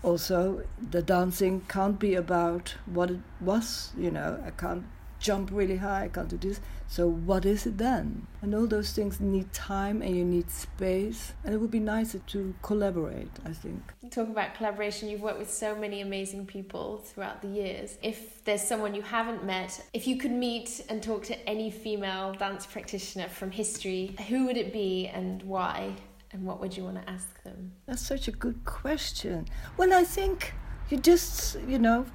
Also, 0.03 0.63
the 0.91 1.03
dancing 1.03 1.63
can't 1.69 1.99
be 1.99 2.15
about 2.15 2.75
what 2.87 3.11
it 3.11 3.21
was, 3.41 3.93
you 3.97 4.11
know. 4.11 4.43
I 4.45 4.51
can't 4.51 4.85
jump 5.23 5.51
really 5.53 5.77
high, 5.77 6.05
I 6.05 6.09
can't 6.09 6.29
do 6.29 6.37
this. 6.37 6.61
So 6.89 7.09
what 7.09 7.47
is 7.47 7.65
it 7.65 7.79
then? 7.79 8.27
And 8.43 8.55
all 8.55 8.67
those 8.67 8.93
things 8.93 9.21
need 9.21 9.53
time 9.53 10.03
and 10.03 10.15
you 10.15 10.25
need 10.25 10.51
space. 10.51 11.33
And 11.45 11.55
it 11.55 11.59
would 11.59 11.71
be 11.71 11.81
nicer 11.81 12.19
to 12.19 12.55
collaborate, 12.61 13.31
I 13.47 13.53
think. 13.53 13.81
talk 14.11 14.29
about 14.29 14.55
collaboration. 14.55 15.09
You've 15.09 15.23
worked 15.23 15.39
with 15.39 15.51
so 15.51 15.75
many 15.75 16.03
amazing 16.03 16.45
people 16.47 16.99
throughout 16.99 17.41
the 17.41 17.49
years. 17.49 17.97
If 18.03 18.45
there's 18.45 18.61
someone 18.61 18.95
you 18.95 19.03
haven't 19.03 19.45
met, 19.45 19.83
if 19.95 20.07
you 20.07 20.19
could 20.19 20.33
meet 20.33 20.85
and 20.91 21.03
talk 21.03 21.23
to 21.25 21.49
any 21.49 21.71
female 21.71 22.35
dance 22.35 22.67
practitioner 22.67 23.29
from 23.29 23.51
history, 23.53 24.17
who 24.29 24.45
would 24.47 24.59
it 24.59 24.73
be 24.73 25.09
and 25.09 25.43
why? 25.45 25.95
And 26.33 26.45
what 26.45 26.61
would 26.61 26.77
you 26.77 26.85
want 26.85 26.97
to 27.03 27.11
ask 27.11 27.43
them? 27.45 27.73
That's 27.87 28.07
such 28.07 28.27
a 28.27 28.33
good 28.33 28.65
question. 28.65 29.47
Well, 29.77 29.93
I 29.93 30.05
think 30.05 30.55
you 30.89 30.99
just, 30.99 31.59
you 31.69 31.79
know, 31.79 32.07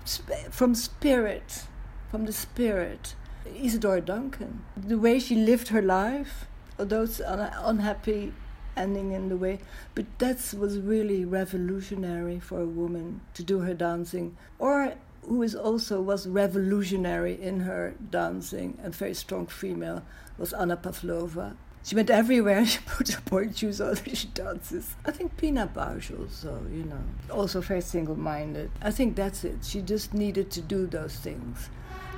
from 0.49 0.73
spirit, 0.73 1.63
from 2.10 2.25
the 2.25 2.34
spirit 2.34 3.15
Isadora 3.56 4.01
Duncan. 4.01 4.63
The 4.75 4.97
way 4.97 5.19
she 5.19 5.36
lived 5.36 5.69
her 5.69 5.82
life, 5.82 6.47
although 6.80 7.03
it's 7.03 7.19
an 7.19 7.39
unhappy 7.39 8.34
ending 8.75 9.12
in 9.12 9.30
the 9.30 9.38
way, 9.38 9.60
but 9.95 10.06
that 10.19 10.53
was 10.58 10.80
really 10.80 11.25
revolutionary 11.25 12.39
for 12.39 12.62
a 12.62 12.65
woman 12.65 13.21
to 13.34 13.43
do 13.43 13.60
her 13.60 13.73
dancing. 13.73 14.38
Or 14.60 14.93
who 15.23 15.41
is 15.41 15.56
also 15.56 16.01
was 16.01 16.27
revolutionary 16.27 17.41
in 17.41 17.62
her 17.62 17.95
dancing 18.10 18.77
and 18.82 18.95
very 18.95 19.13
strong 19.13 19.47
female 19.47 20.03
was 20.38 20.53
Anna 20.53 20.77
Pavlova. 20.77 21.58
She 21.83 21.95
went 21.95 22.09
everywhere. 22.09 22.65
She 22.65 22.79
put 22.85 23.09
her 23.09 23.21
pointe 23.21 23.57
shoes 23.57 23.79
on. 23.79 23.95
She 24.13 24.27
dances. 24.27 24.95
I 25.05 25.11
think 25.11 25.37
Pina 25.37 25.67
Bausch 25.73 26.17
also, 26.17 26.61
you 26.71 26.83
know, 26.83 27.01
also 27.31 27.61
very 27.61 27.81
single-minded. 27.81 28.71
I 28.81 28.91
think 28.91 29.15
that's 29.15 29.43
it. 29.43 29.63
She 29.63 29.81
just 29.81 30.13
needed 30.13 30.51
to 30.51 30.61
do 30.61 30.87
those 30.87 31.15
things. 31.15 31.69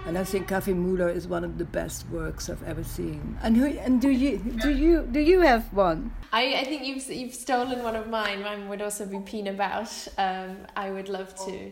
And 0.05 0.17
I 0.17 0.23
think 0.23 0.47
Café 0.47 0.73
Müller 0.73 1.13
is 1.13 1.27
one 1.27 1.43
of 1.43 1.57
the 1.57 1.65
best 1.65 2.09
works 2.09 2.49
I've 2.49 2.63
ever 2.63 2.83
seen. 2.83 3.37
And 3.43 3.55
who 3.57 3.65
and 3.65 4.01
do 4.01 4.09
you 4.09 4.37
do 4.37 4.69
you 4.71 5.07
do 5.11 5.19
you 5.19 5.41
have 5.41 5.71
one? 5.73 6.13
I, 6.31 6.55
I 6.55 6.63
think 6.63 6.85
you've 6.85 7.07
you've 7.09 7.33
stolen 7.33 7.83
one 7.83 7.95
of 7.95 8.07
mine. 8.07 8.41
Mine 8.41 8.69
would 8.69 8.81
also 8.81 9.05
be 9.05 9.19
Pina 9.19 9.53
Bausch. 9.53 10.07
Um, 10.17 10.65
I 10.75 10.89
would 10.89 11.09
love 11.09 11.35
to 11.45 11.71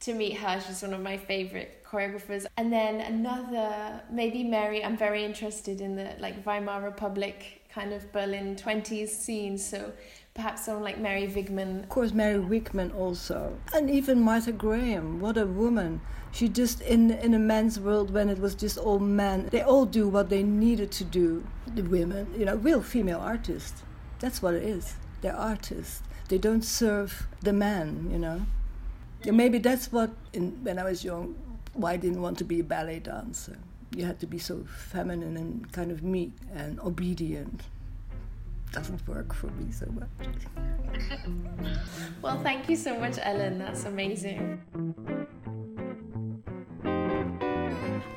to 0.00 0.14
meet 0.14 0.38
her. 0.38 0.60
She's 0.60 0.82
one 0.82 0.94
of 0.94 1.00
my 1.00 1.16
favorite 1.16 1.84
choreographers. 1.84 2.46
And 2.56 2.72
then 2.72 3.00
another, 3.00 4.00
maybe 4.10 4.44
Mary. 4.44 4.84
I'm 4.84 4.96
very 4.96 5.24
interested 5.24 5.80
in 5.80 5.96
the 5.96 6.14
like 6.18 6.44
Weimar 6.44 6.82
Republic 6.82 7.62
kind 7.72 7.92
of 7.92 8.10
Berlin 8.12 8.56
20s 8.56 9.08
scene. 9.08 9.58
So 9.58 9.92
perhaps 10.34 10.64
someone 10.64 10.84
like 10.84 10.98
Mary 10.98 11.26
Wigman. 11.26 11.82
Of 11.82 11.88
course, 11.88 12.12
Mary 12.12 12.38
Wigman 12.38 12.94
also, 12.94 13.58
and 13.74 13.90
even 13.90 14.20
Martha 14.20 14.52
Graham. 14.52 15.20
What 15.20 15.36
a 15.36 15.46
woman! 15.46 16.00
She 16.32 16.48
just 16.48 16.80
in 16.80 17.10
in 17.10 17.34
a 17.34 17.38
man's 17.38 17.78
world 17.80 18.10
when 18.12 18.28
it 18.28 18.38
was 18.38 18.54
just 18.54 18.78
all 18.78 18.98
men. 18.98 19.48
They 19.50 19.62
all 19.62 19.86
do 19.86 20.08
what 20.08 20.28
they 20.28 20.42
needed 20.42 20.90
to 20.92 21.04
do. 21.04 21.44
The 21.74 21.82
women, 21.82 22.32
you 22.36 22.44
know, 22.44 22.56
real 22.56 22.82
female 22.82 23.20
artists. 23.20 23.82
That's 24.18 24.42
what 24.42 24.54
it 24.54 24.62
is. 24.62 24.94
They're 25.20 25.36
artists. 25.36 26.02
They 26.28 26.38
don't 26.38 26.64
serve 26.64 27.26
the 27.40 27.52
man, 27.52 28.08
you 28.10 28.18
know. 28.18 28.46
And 29.26 29.36
maybe 29.36 29.58
that's 29.58 29.92
what, 29.92 30.10
in, 30.32 30.52
when 30.62 30.78
I 30.78 30.84
was 30.84 31.04
young, 31.04 31.34
why 31.74 31.92
I 31.92 31.96
didn't 31.96 32.22
want 32.22 32.38
to 32.38 32.44
be 32.44 32.60
a 32.60 32.64
ballet 32.64 33.00
dancer. 33.00 33.56
You 33.94 34.04
had 34.04 34.20
to 34.20 34.26
be 34.26 34.38
so 34.38 34.64
feminine 34.90 35.36
and 35.36 35.70
kind 35.72 35.90
of 35.90 36.02
meek 36.02 36.32
and 36.54 36.80
obedient. 36.80 37.62
Doesn't 38.72 39.06
work 39.08 39.34
for 39.34 39.48
me 39.48 39.72
so 39.72 39.86
much. 39.86 40.08
well, 42.22 42.40
thank 42.42 42.68
you 42.68 42.76
so 42.76 42.98
much, 42.98 43.18
Ellen. 43.20 43.58
That's 43.58 43.84
amazing. 43.84 44.60